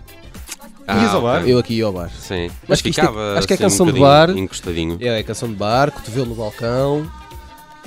Ias 0.88 1.14
ao 1.14 1.22
bar? 1.22 1.46
Eu 1.48 1.58
aqui 1.58 1.74
ia 1.74 1.84
ao 1.84 1.92
bar. 1.92 2.10
Sim, 2.10 2.50
mas 2.66 2.76
Acho 2.78 2.82
que 2.84 2.88
isto 2.90 2.98
é- 3.00 3.02
ficava 3.02 3.38
acho 3.38 3.46
que 3.46 3.52
é 3.52 3.56
assim, 3.56 3.64
um 3.64 3.68
canção 3.68 3.86
de 3.86 3.92
bocadinho 3.92 4.26
bar. 4.36 4.38
encostadinho. 4.44 4.98
É, 5.00 5.18
é 5.20 5.22
canção 5.22 5.48
de 5.48 5.54
bar, 5.56 5.90
cotovelo 5.90 6.26
no 6.26 6.34
balcão. 6.36 7.10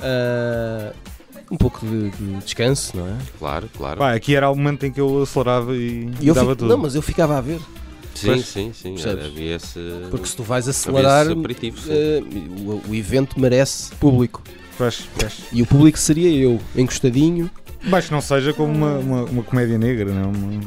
ah, 0.00 0.92
um 1.50 1.56
pouco 1.56 1.84
de, 1.86 2.10
de 2.10 2.34
descanso, 2.44 2.96
não 2.96 3.06
é? 3.06 3.16
Claro, 3.38 3.68
claro. 3.76 3.98
Pá, 3.98 4.14
aqui 4.14 4.34
era 4.36 4.50
o 4.50 4.54
momento 4.56 4.84
em 4.86 4.92
que 4.92 5.00
eu 5.00 5.22
acelerava 5.22 5.74
e, 5.76 6.10
E 6.20 6.28
eu 6.28 6.34
dava 6.34 6.48
fico- 6.50 6.60
tudo. 6.60 6.68
Não, 6.68 6.78
mas 6.78 6.94
eu 6.94 7.02
ficava 7.02 7.36
a 7.36 7.40
ver. 7.40 7.60
Sim, 8.14 8.26
pois, 8.26 8.46
sim, 8.46 8.72
sim. 8.72 8.96
Havia 9.08 9.56
esse. 9.56 9.78
Porque 10.10 10.26
se 10.26 10.36
tu 10.36 10.42
vais 10.42 10.66
acelerar, 10.68 11.26
ah, 11.28 11.34
o, 11.34 12.90
o 12.90 12.94
evento 12.94 13.38
merece 13.38 13.94
público. 13.96 14.42
Pois, 14.76 15.08
pois. 15.18 15.34
E 15.52 15.62
o 15.62 15.66
público 15.66 15.98
seria 15.98 16.30
eu, 16.30 16.60
encostadinho. 16.76 17.50
Mas 17.82 18.06
que 18.06 18.12
não 18.12 18.20
seja 18.20 18.52
como 18.52 18.72
uma, 18.72 18.98
uma, 18.98 19.24
uma 19.24 19.42
comédia 19.42 19.76
negra, 19.76 20.10
não? 20.10 20.30
Uma, 20.30 20.60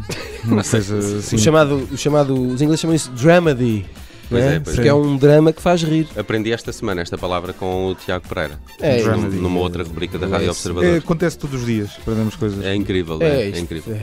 uma 0.46 0.64
coisa 0.64 0.98
assim. 1.20 1.36
O 1.36 1.40
chamado, 1.40 1.88
o 1.92 1.98
chamado, 1.98 2.34
os 2.34 2.62
ingleses 2.62 2.80
chamam 2.80 2.96
isso 2.96 3.12
dramedy. 3.12 3.86
Pois 4.30 4.44
não 4.44 4.52
é, 4.52 4.60
pois 4.60 4.76
Porque 4.76 4.90
é. 4.90 4.92
é 4.92 4.94
um 4.94 5.16
drama 5.18 5.54
que 5.54 5.62
faz 5.62 5.82
rir. 5.84 6.08
Aprendi 6.16 6.52
esta 6.52 6.72
semana 6.74 7.02
esta 7.02 7.18
palavra 7.18 7.54
com 7.54 7.88
o 7.88 7.96
Tiago 7.96 8.28
Pereira, 8.28 8.60
É, 8.80 9.02
numa 9.04 9.60
outra 9.60 9.84
rubrica 9.84 10.18
da 10.18 10.28
É 10.28 10.30
Rádio. 10.30 10.48
É, 10.48 10.52
Observador. 10.52 10.98
acontece 10.98 11.38
todos 11.38 11.62
os 11.62 11.66
dias, 11.66 11.92
aprendemos 11.98 12.36
coisas. 12.36 12.64
É 12.64 12.76
incrível, 12.76 13.18
É, 13.22 13.26
é, 13.26 13.42
é 13.44 13.50
isto, 13.50 13.60
incrível. 13.64 13.98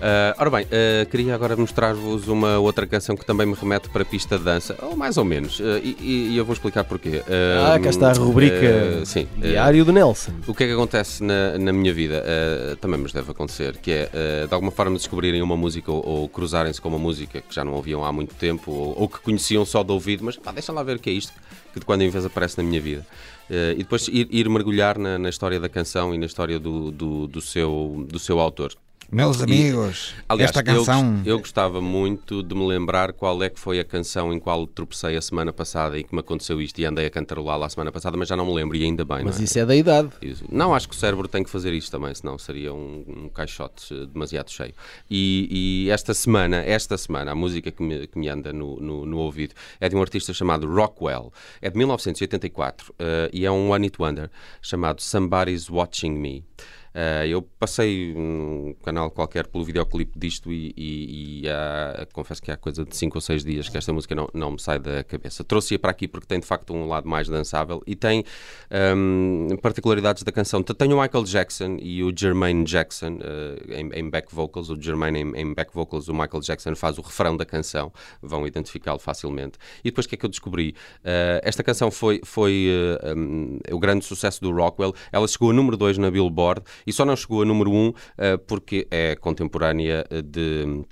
Ah, 0.00 0.34
ora 0.38 0.50
bem, 0.50 0.66
ah, 0.70 1.04
queria 1.06 1.34
agora 1.34 1.56
mostrar-vos 1.56 2.28
uma 2.28 2.58
outra 2.58 2.86
canção 2.86 3.16
que 3.16 3.24
também 3.26 3.46
me 3.46 3.54
remete 3.54 3.88
para 3.88 4.02
a 4.02 4.04
pista 4.04 4.38
de 4.38 4.44
dança, 4.44 4.76
ou 4.82 4.96
mais 4.96 5.16
ou 5.16 5.24
menos, 5.24 5.60
ah, 5.60 5.78
e, 5.82 5.96
e- 6.32 6.36
eu 6.36 6.44
vou 6.44 6.52
explicar 6.52 6.84
porquê. 6.84 7.22
Ah, 7.26 7.78
cá 7.80 7.90
está 7.90 8.10
a 8.10 8.14
rubrica 8.14 9.04
sim. 9.04 9.26
Diário 9.36 9.84
do 9.84 9.92
Nelson. 9.92 10.32
o 10.46 10.54
que 10.54 10.64
é 10.64 10.66
que 10.68 10.72
acontece 10.72 11.22
na, 11.22 11.58
na 11.58 11.72
minha 11.72 11.92
vida? 11.92 12.24
Também 12.80 13.00
nos 13.00 13.12
deve 13.12 13.30
acontecer, 13.30 13.76
que 13.78 13.90
é 13.90 14.46
de 14.46 14.54
alguma 14.54 14.70
forma 14.70 14.96
descobrirem 14.96 15.42
uma 15.42 15.56
música 15.56 15.90
ou, 15.90 16.06
ou 16.06 16.28
cruzarem-se 16.28 16.80
com 16.80 16.88
uma 16.88 16.98
música 16.98 17.40
que 17.40 17.54
já 17.54 17.64
não 17.64 17.72
ouviam 17.74 18.04
há 18.04 18.12
muito 18.12 18.34
tempo 18.34 18.70
ou, 18.70 18.94
ou 19.02 19.08
que 19.08 19.18
conheciam 19.20 19.64
só 19.64 19.82
de 19.82 19.92
ouvido, 19.92 20.24
mas 20.24 20.36
pá, 20.36 20.52
deixa 20.52 20.72
lá 20.72 20.82
ver 20.82 20.96
o 20.96 20.98
que 20.98 21.10
é 21.10 21.12
isto 21.12 21.32
que 21.72 21.80
de 21.80 21.84
quando 21.86 22.02
em 22.02 22.08
vez 22.08 22.24
aparece 22.24 22.56
na 22.58 22.64
minha 22.64 22.80
vida. 22.80 23.04
Ah, 23.50 23.72
e 23.72 23.78
depois 23.78 24.06
ir, 24.08 24.28
ir 24.30 24.48
mergulhar 24.48 24.98
na, 24.98 25.18
na 25.18 25.28
história 25.28 25.58
da 25.58 25.68
canção 25.68 26.14
e 26.14 26.18
na 26.18 26.26
história 26.26 26.58
do, 26.58 26.90
do, 26.90 27.26
do 27.26 27.40
seu, 27.40 28.04
do 28.08 28.18
seu 28.18 28.38
autor. 28.38 28.72
Meus 29.10 29.40
amigos, 29.40 30.14
Aliás, 30.28 30.50
esta 30.54 30.60
eu 30.70 30.76
canção. 30.84 31.16
gos- 31.16 31.26
Eu, 31.26 31.38
gostava 31.38 31.80
muito 31.80 32.42
de 32.42 32.54
me 32.54 32.66
lembrar 32.66 33.14
qual 33.14 33.42
é 33.42 33.48
que 33.48 33.58
foi 33.58 33.80
a 33.80 33.84
canção 33.84 34.34
em 34.34 34.38
qual 34.38 34.66
tropecei 34.66 35.16
a 35.16 35.22
semana 35.22 35.50
passada 35.50 35.98
e 35.98 36.04
que 36.04 36.14
me 36.14 36.20
aconteceu 36.20 36.60
isto 36.60 36.78
e 36.78 36.84
andei 36.84 37.06
a 37.06 37.10
cantarolá-la 37.10 37.64
a 37.64 37.68
semana 37.70 37.90
passada, 37.90 38.18
mas 38.18 38.28
já 38.28 38.36
não 38.36 38.44
me 38.44 38.52
lembro 38.52 38.76
e 38.76 38.84
ainda 38.84 39.06
bem. 39.06 39.24
Mas 39.24 39.36
não, 39.36 39.40
é? 39.40 39.44
isso 39.44 39.58
é 39.58 39.64
da 39.64 39.74
idade. 39.74 40.10
Não, 40.52 40.74
acho 40.74 40.86
que 40.86 40.94
o 40.94 40.98
cérebro 40.98 41.26
tem 41.26 41.42
que 41.42 41.48
fazer 41.48 41.72
isto 41.72 41.90
também, 41.90 42.14
senão 42.14 42.36
seria 42.36 42.74
um, 42.74 43.02
um 43.24 43.28
caixote 43.30 43.94
demasiado 44.12 44.50
cheio. 44.50 44.74
E, 45.10 45.86
e 45.86 45.90
esta 45.90 46.12
semana, 46.12 46.58
esta 46.58 46.98
semana, 46.98 47.32
a 47.32 47.34
música 47.34 47.70
que 47.70 47.82
me, 47.82 48.06
que 48.06 48.18
me 48.18 48.28
anda 48.28 48.52
no, 48.52 48.78
no, 48.78 49.06
no 49.06 49.18
ouvido 49.20 49.54
é 49.80 49.88
de 49.88 49.96
um 49.96 50.02
artista 50.02 50.34
chamado 50.34 50.70
Rockwell, 50.70 51.32
é 51.62 51.70
de 51.70 51.78
1984 51.78 52.94
eh, 52.98 53.30
e 53.32 53.46
é 53.46 53.50
um 53.50 53.70
One 53.70 53.86
It 53.86 53.96
Wonder 53.98 54.30
chamado 54.60 55.00
Somebody's 55.00 55.70
Watching 55.70 56.12
Me. 56.12 56.44
Eh, 56.94 57.28
eu 57.28 57.42
passei 57.42 58.14
um 58.16 58.74
canal 58.84 59.10
qualquer 59.10 59.46
pelo 59.46 59.64
videoclipe 59.64 60.18
disto 60.18 60.50
e, 60.52 60.72
e- 60.76 61.42
e 61.42 61.48
há- 61.48 62.06
confesso 62.12 62.42
que 62.42 62.50
há 62.50 62.56
coisa 62.56 62.84
de 62.84 62.96
5 62.96 63.16
ou 63.18 63.20
6 63.20 63.44
dias 63.44 63.68
que 63.68 63.76
esta 63.76 63.92
música 63.92 64.14
não, 64.14 64.28
não 64.34 64.52
me 64.52 64.60
sai 64.60 64.78
da 64.78 65.04
cabeça. 65.04 65.44
Trouxe-a 65.44 65.78
para 65.78 65.90
aqui 65.90 66.08
porque 66.08 66.26
tem 66.26 66.40
de 66.40 66.46
facto 66.46 66.72
um 66.74 66.86
lado 66.88 67.08
mais 67.08 67.28
dançável 67.28 67.82
e 67.86 67.94
tem 67.94 68.24
hum, 68.96 69.48
particularidades 69.62 70.22
da 70.22 70.32
canção. 70.32 70.62
Tem 70.62 70.92
o 70.92 71.00
Michael 71.00 71.24
Jackson 71.24 71.76
e 71.80 72.02
o 72.02 72.12
Jermaine 72.16 72.64
Jackson 72.64 73.18
eh, 73.20 73.80
em, 73.80 73.90
em 74.00 74.10
back 74.10 74.34
vocals, 74.34 74.70
o 74.70 74.80
Jermaine 74.80 75.20
em, 75.20 75.36
em 75.40 75.54
back 75.54 75.72
vocals, 75.74 76.08
o 76.08 76.12
Michael 76.12 76.40
Jackson 76.40 76.74
faz 76.74 76.98
o 76.98 77.02
refrão 77.02 77.36
da 77.36 77.44
canção, 77.44 77.92
vão 78.22 78.46
identificá-lo 78.46 78.98
facilmente. 78.98 79.58
E 79.80 79.90
depois 79.90 80.06
o 80.06 80.08
que 80.08 80.14
é 80.14 80.18
que 80.18 80.24
eu 80.26 80.30
descobri? 80.30 80.74
Eh, 81.04 81.40
esta 81.44 81.62
canção 81.62 81.90
foi, 81.90 82.20
foi 82.24 82.68
eh, 83.02 83.14
hum, 83.14 83.58
o 83.70 83.78
grande 83.78 84.04
sucesso 84.04 84.40
do 84.40 84.50
Rockwell, 84.52 84.94
ela 85.12 85.26
chegou 85.26 85.50
a 85.50 85.52
número 85.52 85.76
2 85.76 85.98
na 85.98 86.10
Billboard 86.10 86.62
e 86.86 86.92
só 86.92 87.04
não 87.04 87.16
chegou 87.16 87.42
a 87.42 87.44
número 87.44 87.70
1 87.70 87.74
um, 87.74 87.92
eh, 88.16 88.36
porque 88.36 88.86
é 88.90 89.16
contemporânea 89.16 90.04
eh, 90.10 90.22
de 90.22 90.84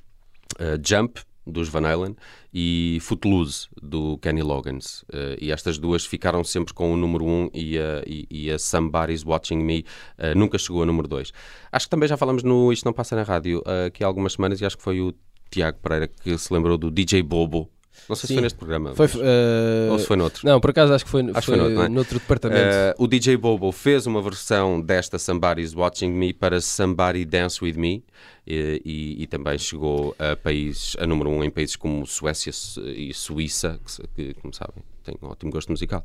eh, 0.59 0.78
Jump, 0.84 1.20
dos 1.47 1.68
Van 1.68 1.87
Halen, 1.87 2.16
e 2.53 2.99
Footloose, 3.01 3.68
do 3.80 4.18
Kenny 4.18 4.43
Loggins. 4.43 5.05
Eh, 5.12 5.39
e 5.41 5.53
estas 5.53 5.78
duas 5.78 6.05
ficaram 6.05 6.43
sempre 6.43 6.74
com 6.74 6.93
o 6.93 6.97
número 6.97 7.24
1 7.24 7.28
um 7.28 7.51
e, 7.55 7.78
a, 7.78 8.03
e, 8.07 8.26
e 8.30 8.51
a 8.51 8.59
Somebody's 8.59 9.24
Watching 9.24 9.59
Me 9.59 9.84
eh, 10.18 10.34
nunca 10.34 10.59
chegou 10.59 10.82
a 10.82 10.87
número 10.87 11.07
2. 11.07 11.32
Acho 11.70 11.87
que 11.87 11.91
também 11.91 12.09
já 12.09 12.16
falamos 12.16 12.43
no 12.43 12.72
Isto 12.72 12.87
Não 12.87 12.93
Passa 12.93 13.14
na 13.14 13.22
Rádio 13.22 13.62
eh, 13.66 13.87
aqui 13.87 14.03
há 14.03 14.07
algumas 14.07 14.32
semanas 14.32 14.61
e 14.61 14.66
acho 14.66 14.76
que 14.76 14.82
foi 14.82 15.01
o 15.01 15.14
Tiago 15.51 15.78
Pereira 15.80 16.09
que 16.09 16.37
se 16.37 16.53
lembrou 16.53 16.76
do 16.76 16.91
DJ 16.91 17.22
Bobo. 17.22 17.70
Não 18.09 18.14
sei 18.14 18.20
se 18.22 18.26
Sim. 18.28 18.34
foi 18.34 18.42
neste 18.42 18.57
programa. 18.59 18.94
Foi, 18.94 19.07
mas- 19.09 19.16
eh, 19.20 19.88
Ou 19.90 19.99
se 19.99 20.07
foi 20.07 20.16
noutro. 20.16 20.47
Não, 20.47 20.61
por 20.61 20.70
acaso 20.70 20.92
acho 20.94 21.05
que 21.05 21.11
foi, 21.11 21.22
Acho 21.22 21.32
foi 21.32 21.42
foi 21.42 21.57
noutro, 21.57 21.82
é? 21.82 21.88
noutro 21.88 22.18
departamento. 22.20 22.61
Eh, 22.62 22.94
o 22.99 23.07
DJ 23.07 23.36
Bobo 23.36 23.72
fez 23.72 24.07
uma 24.07 24.22
versão 24.22 24.80
desta 24.80 25.18
Somebody's 25.18 25.74
Watching 25.74 26.11
Me 26.11 26.32
para 26.32 26.61
Somebody 26.61 27.24
Dance 27.24 27.62
With 27.64 27.74
Me 27.74 28.05
eh, 28.47 28.80
e, 28.84 29.22
e 29.22 29.26
também 29.26 29.59
chegou 29.59 30.14
a 30.18 30.36
países, 30.36 30.97
a 31.01 31.07
número 31.07 31.30
um 31.30 31.42
em 31.42 31.51
países 31.51 31.74
como 31.76 32.07
Suécia 32.07 32.53
e 32.94 33.12
Suíça, 33.12 33.80
que, 33.84 33.90
se- 33.90 34.03
que, 34.14 34.34
como 34.34 34.55
sabem, 34.55 34.84
têm 35.03 35.16
um 35.20 35.26
ótimo 35.28 35.51
gosto 35.51 35.70
musical. 35.72 36.05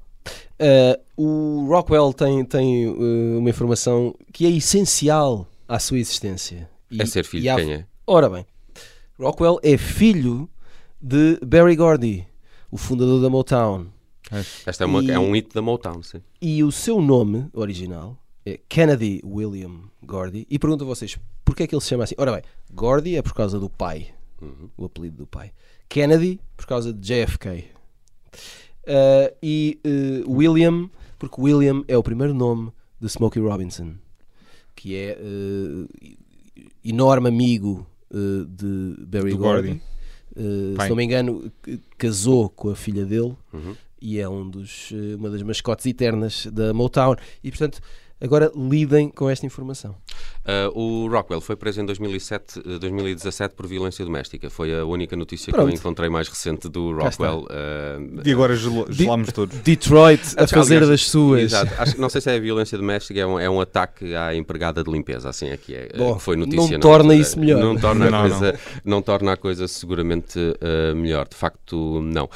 Uh, 0.59 0.99
o 1.17 1.65
Rockwell 1.67 2.13
tem, 2.13 2.45
tem 2.45 2.87
uh, 2.87 3.37
uma 3.39 3.49
informação 3.49 4.15
que 4.31 4.45
é 4.45 4.49
essencial 4.49 5.47
à 5.67 5.79
sua 5.79 5.97
existência. 5.99 6.69
E- 6.89 7.01
é 7.01 7.05
ser 7.05 7.25
filho 7.25 7.47
e 7.47 7.49
de 7.49 7.55
quem 7.63 7.73
é? 7.73 7.85
Ora 8.05 8.29
bem, 8.29 8.45
Rockwell 9.19 9.59
é 9.63 9.77
filho 9.77 10.49
de 11.01 11.39
Barry 11.45 11.75
Gordy, 11.75 12.27
o 12.69 12.77
fundador 12.77 13.21
da 13.21 13.29
Motown. 13.29 13.87
Esta 14.65 14.83
é, 14.83 14.87
uma, 14.87 15.03
E- 15.03 15.11
é 15.11 15.19
um 15.19 15.33
hit 15.33 15.53
da 15.53 15.61
Motown, 15.61 16.01
sim. 16.03 16.21
E 16.41 16.63
o 16.63 16.71
seu 16.71 17.01
nome 17.01 17.47
original 17.53 18.17
é 18.45 18.59
Kennedy 18.69 19.21
William 19.25 19.81
Gordy. 20.03 20.45
E 20.49 20.57
pergunto 20.57 20.83
a 20.83 20.87
vocês, 20.87 21.17
porquê 21.43 21.63
é 21.63 21.67
que 21.67 21.75
ele 21.75 21.81
se 21.81 21.89
chama 21.89 22.03
assim? 22.03 22.15
Ora 22.17 22.31
bem, 22.33 22.41
Gordy 22.71 23.15
é 23.17 23.21
por 23.21 23.33
causa 23.33 23.59
do 23.59 23.69
pai, 23.69 24.13
o 24.77 24.85
apelido 24.85 25.17
do 25.17 25.27
pai. 25.27 25.51
Kennedy 25.89 26.39
por 26.55 26.65
causa 26.65 26.93
de 26.93 26.99
JFK. 26.99 27.65
Uh, 28.83 29.35
e 29.43 29.79
uh, 29.85 30.31
William, 30.31 30.89
porque 31.19 31.39
William 31.39 31.83
é 31.87 31.97
o 31.97 32.03
primeiro 32.03 32.33
nome 32.33 32.71
de 32.99 33.09
Smokey 33.09 33.39
Robinson, 33.41 33.95
que 34.75 34.95
é 34.95 35.17
uh, 35.19 35.87
enorme 36.83 37.27
amigo 37.27 37.85
de 38.09 38.95
Barry 39.05 39.33
Gordy. 39.33 39.67
Gordy. 39.69 39.81
Uh, 40.35 40.81
se 40.81 40.89
não 40.89 40.95
me 40.95 41.03
engano, 41.03 41.51
casou 41.97 42.49
com 42.49 42.69
a 42.69 42.75
filha 42.75 43.05
dele 43.05 43.35
Uhum. 43.53 43.75
e 44.01 44.19
é 44.19 44.27
um 44.27 44.49
dos, 44.49 44.89
eh, 44.93 45.15
uma 45.15 45.29
das 45.29 45.43
mascotes 45.43 45.85
eternas 45.85 46.47
da 46.47 46.73
Motown. 46.73 47.15
E 47.43 47.49
portanto, 47.51 47.79
agora 48.21 48.51
lidem 48.55 49.09
com 49.09 49.29
esta 49.29 49.45
informação. 49.45 49.95
Uh, 50.73 50.79
o 50.79 51.07
Rockwell 51.09 51.41
foi 51.41 51.55
preso 51.55 51.81
em 51.81 51.85
2007, 51.85 52.59
eh, 52.65 52.79
2017 52.79 53.53
por 53.55 53.67
violência 53.67 54.03
doméstica. 54.03 54.49
Foi 54.49 54.73
a 54.79 54.83
única 54.85 55.15
notícia 55.15 55.47
que 55.47 55.51
Pronto. 55.51 55.69
eu 55.69 55.75
encontrei 55.75 56.09
mais 56.09 56.27
recente 56.27 56.67
do. 56.69 56.93
Rockwell. 56.93 57.41
uh, 57.49 58.21
E 58.25 58.31
agora 58.31 58.55
gelo- 58.55 58.87
gelámos 58.89 59.31
todos. 59.31 59.57
Detroit 59.59 60.21
a 60.37 60.43
Acho- 60.43 60.53
fazer 60.55 60.75
aliás, 60.77 60.89
das 60.89 61.07
suas. 61.09 61.41
Exato. 61.43 61.71
Acho, 61.77 61.95
que- 61.95 62.01
não 62.01 62.09
sei 62.09 62.21
se 62.21 62.29
é 62.31 62.39
violência 62.39 62.77
doméstica, 62.77 63.19
é 63.19 63.25
um, 63.25 63.39
é 63.39 63.49
um 63.49 63.61
ataque 63.61 64.15
à 64.15 64.35
empregada 64.35 64.83
de 64.83 64.91
limpeza, 64.91 65.29
assim 65.29 65.49
é 65.49 65.57
que 65.57 65.75
é. 65.75 65.89
Bom, 65.97 66.15
que 66.15 66.21
foi 66.21 66.35
notícia. 66.35 66.59
não 66.61 66.69
na 66.69 66.79
torna 66.79 67.15
isso 67.15 67.39
melhor. 67.39 67.59
Não 67.61 67.75
torna, 67.77 68.09
Não, 68.09 68.17
a, 68.17 68.21
coisa, 68.29 68.59
não. 68.83 69.01
torna 69.01 69.33
a 69.33 69.37
coisa 69.37 69.67
seguramente 69.67 70.39
uh, 70.39 70.95
melhor. 70.95 71.27
De 71.27 71.35
facto, 71.35 72.01
não. 72.01 72.29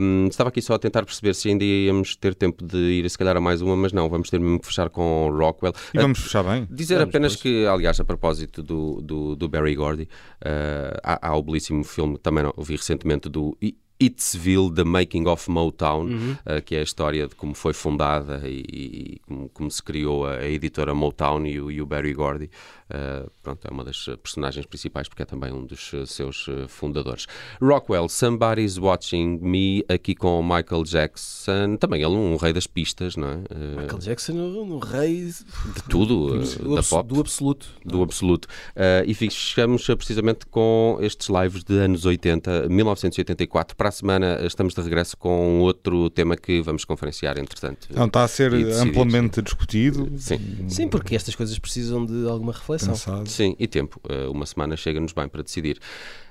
Um, 0.00 0.26
estava 0.28 0.48
aqui 0.50 0.60
só 0.60 0.74
a 0.74 0.78
tentar 0.78 1.02
perceber 1.04 1.34
se 1.34 1.48
ainda 1.48 1.64
íamos 1.64 2.14
ter 2.16 2.34
tempo 2.34 2.64
de 2.64 2.76
ir, 2.76 3.08
se 3.10 3.16
calhar, 3.16 3.36
a 3.36 3.40
mais 3.40 3.62
uma, 3.62 3.74
mas 3.76 3.92
não, 3.92 4.08
vamos 4.08 4.28
ter 4.30 4.38
mesmo 4.38 4.60
que 4.60 4.66
fechar 4.66 4.88
com 4.90 5.17
com 5.18 5.30
Rockwell. 5.30 5.72
E 5.92 5.98
vamos 5.98 6.20
fechar 6.20 6.44
bem. 6.44 6.66
Dizer 6.70 6.98
vamos 6.98 7.10
apenas 7.10 7.36
que, 7.36 7.66
aliás, 7.66 7.98
a 7.98 8.04
propósito 8.04 8.62
do, 8.62 9.00
do, 9.02 9.36
do 9.36 9.48
Barry 9.48 9.74
Gordy, 9.74 10.04
uh, 10.04 10.98
há, 11.02 11.28
há 11.28 11.36
o 11.36 11.42
belíssimo 11.42 11.82
filme, 11.84 12.18
também 12.18 12.44
não, 12.44 12.52
ouvi 12.56 12.76
recentemente, 12.76 13.28
do 13.28 13.56
Itzville, 14.00 14.72
The 14.72 14.84
Making 14.84 15.26
of 15.26 15.50
Motown, 15.50 16.06
uhum. 16.06 16.36
uh, 16.46 16.62
que 16.62 16.76
é 16.76 16.80
a 16.80 16.82
história 16.82 17.26
de 17.26 17.34
como 17.34 17.54
foi 17.54 17.72
fundada 17.72 18.42
e, 18.44 18.64
e 18.68 19.20
como, 19.26 19.48
como, 19.48 19.70
se 19.70 19.82
criou 19.82 20.24
a, 20.24 20.36
a 20.36 20.48
editora 20.48 20.94
Motown 20.94 21.44
e 21.46 21.58
e 21.58 21.82
o 21.82 21.86
Barry 21.86 22.14
Gordy. 22.14 22.50
Eh, 22.90 23.26
pronto, 23.42 23.66
é 23.68 23.70
uma 23.70 23.84
das 23.84 24.08
personagens 24.22 24.64
principais 24.64 25.08
porque 25.08 25.22
é 25.22 25.26
também 25.26 25.52
um 25.52 25.64
dos 25.66 25.92
eh, 25.92 26.06
seus 26.06 26.46
eh, 26.48 26.66
fundadores. 26.68 27.26
Rockwell, 27.60 28.08
Somebody's 28.08 28.78
Watching 28.78 29.38
Me, 29.42 29.84
aqui 29.88 30.14
com 30.14 30.40
o 30.40 30.42
Michael 30.42 30.84
Jackson, 30.84 31.76
também 31.76 32.02
ele 32.02 32.14
um 32.14 32.36
rei 32.36 32.52
das 32.52 32.66
pistas, 32.66 33.16
não 33.16 33.28
é? 33.28 33.36
Michael 33.80 33.98
Jackson, 33.98 34.32
um, 34.32 34.78
rei 34.78 35.26
de 35.26 35.82
tudo, 35.88 36.38
do, 36.38 36.74
da 36.76 36.82
pop. 36.82 37.06
Do 37.06 37.20
absoluto. 37.20 37.68
Do 37.84 38.02
absoluto. 38.02 38.46
Uh, 38.70 39.04
e 39.06 39.14
fechamos 39.14 39.86
precisamente 39.86 40.46
com 40.46 40.98
estes 41.00 41.28
lives 41.28 41.64
de 41.64 41.78
anos 41.78 42.06
80, 42.06 42.68
1984. 42.68 43.76
Para 43.76 43.88
a 43.88 43.92
semana 43.92 44.40
estamos 44.44 44.74
de 44.74 44.80
regresso 44.80 45.16
com 45.16 45.60
outro 45.60 46.08
tema 46.10 46.36
que 46.36 46.62
vamos 46.62 46.84
conferenciar, 46.84 47.38
entretanto. 47.38 47.88
Não, 47.90 48.06
está 48.06 48.24
a 48.24 48.28
ser 48.28 48.52
amplamente 48.80 49.42
discutido. 49.42 50.10
Sim. 50.16 50.38
Sim, 50.68 50.88
porque 50.88 51.14
estas 51.14 51.34
coisas 51.34 51.58
precisam 51.58 52.04
de 52.04 52.26
alguma 52.28 52.52
reflexão 52.52 52.77
eleição. 52.84 53.16
Pensado. 53.16 53.28
Sim, 53.28 53.56
e 53.58 53.66
tempo. 53.66 54.00
Eh, 54.08 54.26
uma 54.28 54.46
semana 54.46 54.76
chega-nos 54.76 55.12
bem 55.12 55.28
para 55.28 55.42
decidir. 55.42 55.78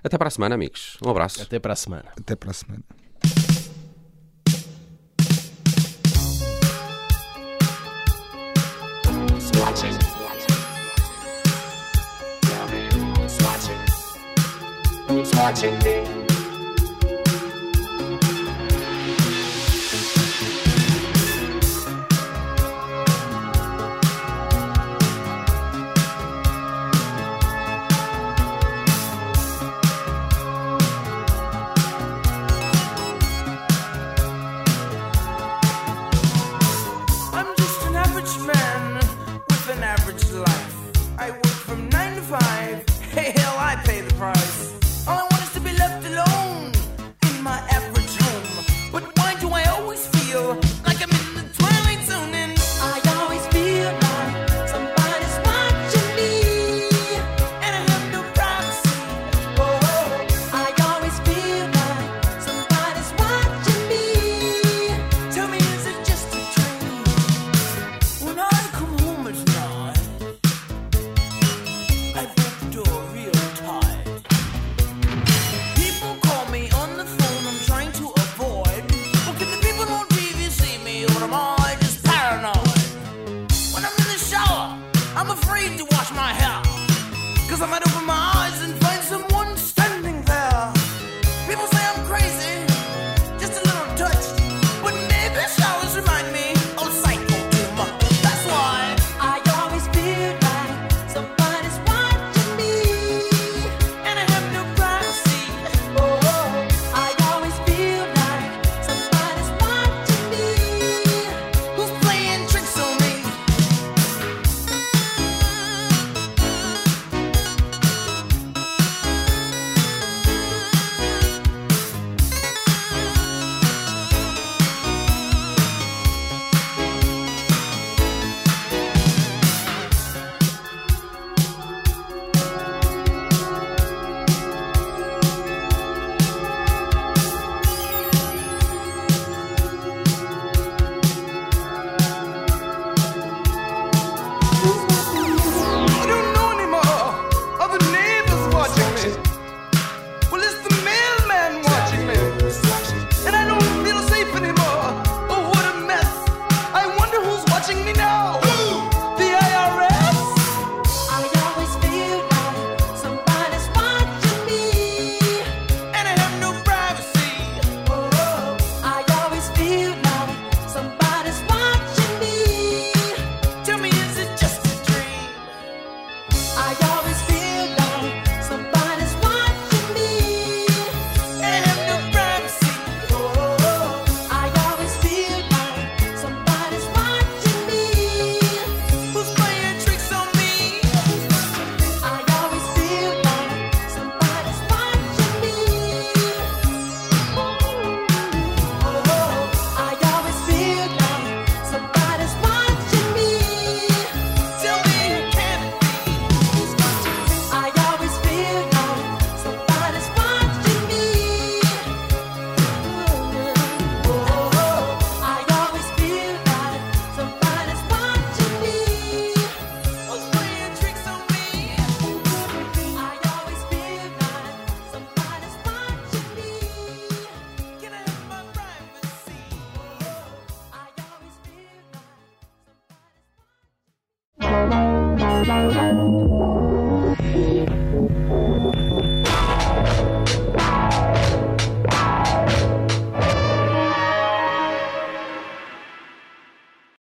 Até 0.03 0.17
para 0.17 0.27
a 0.27 0.31
semana, 0.31 0.55
amigos. 0.55 0.97
Um 1.05 1.09
abraço. 1.09 1.41
Até 1.41 1.59
para 1.59 1.73
a 1.73 1.75
semana. 1.75 2.05
Até 2.17 2.35
para 2.35 2.51
a 2.51 2.53
semana. 2.53 2.83
watching 15.47 15.79
me. 15.79 16.06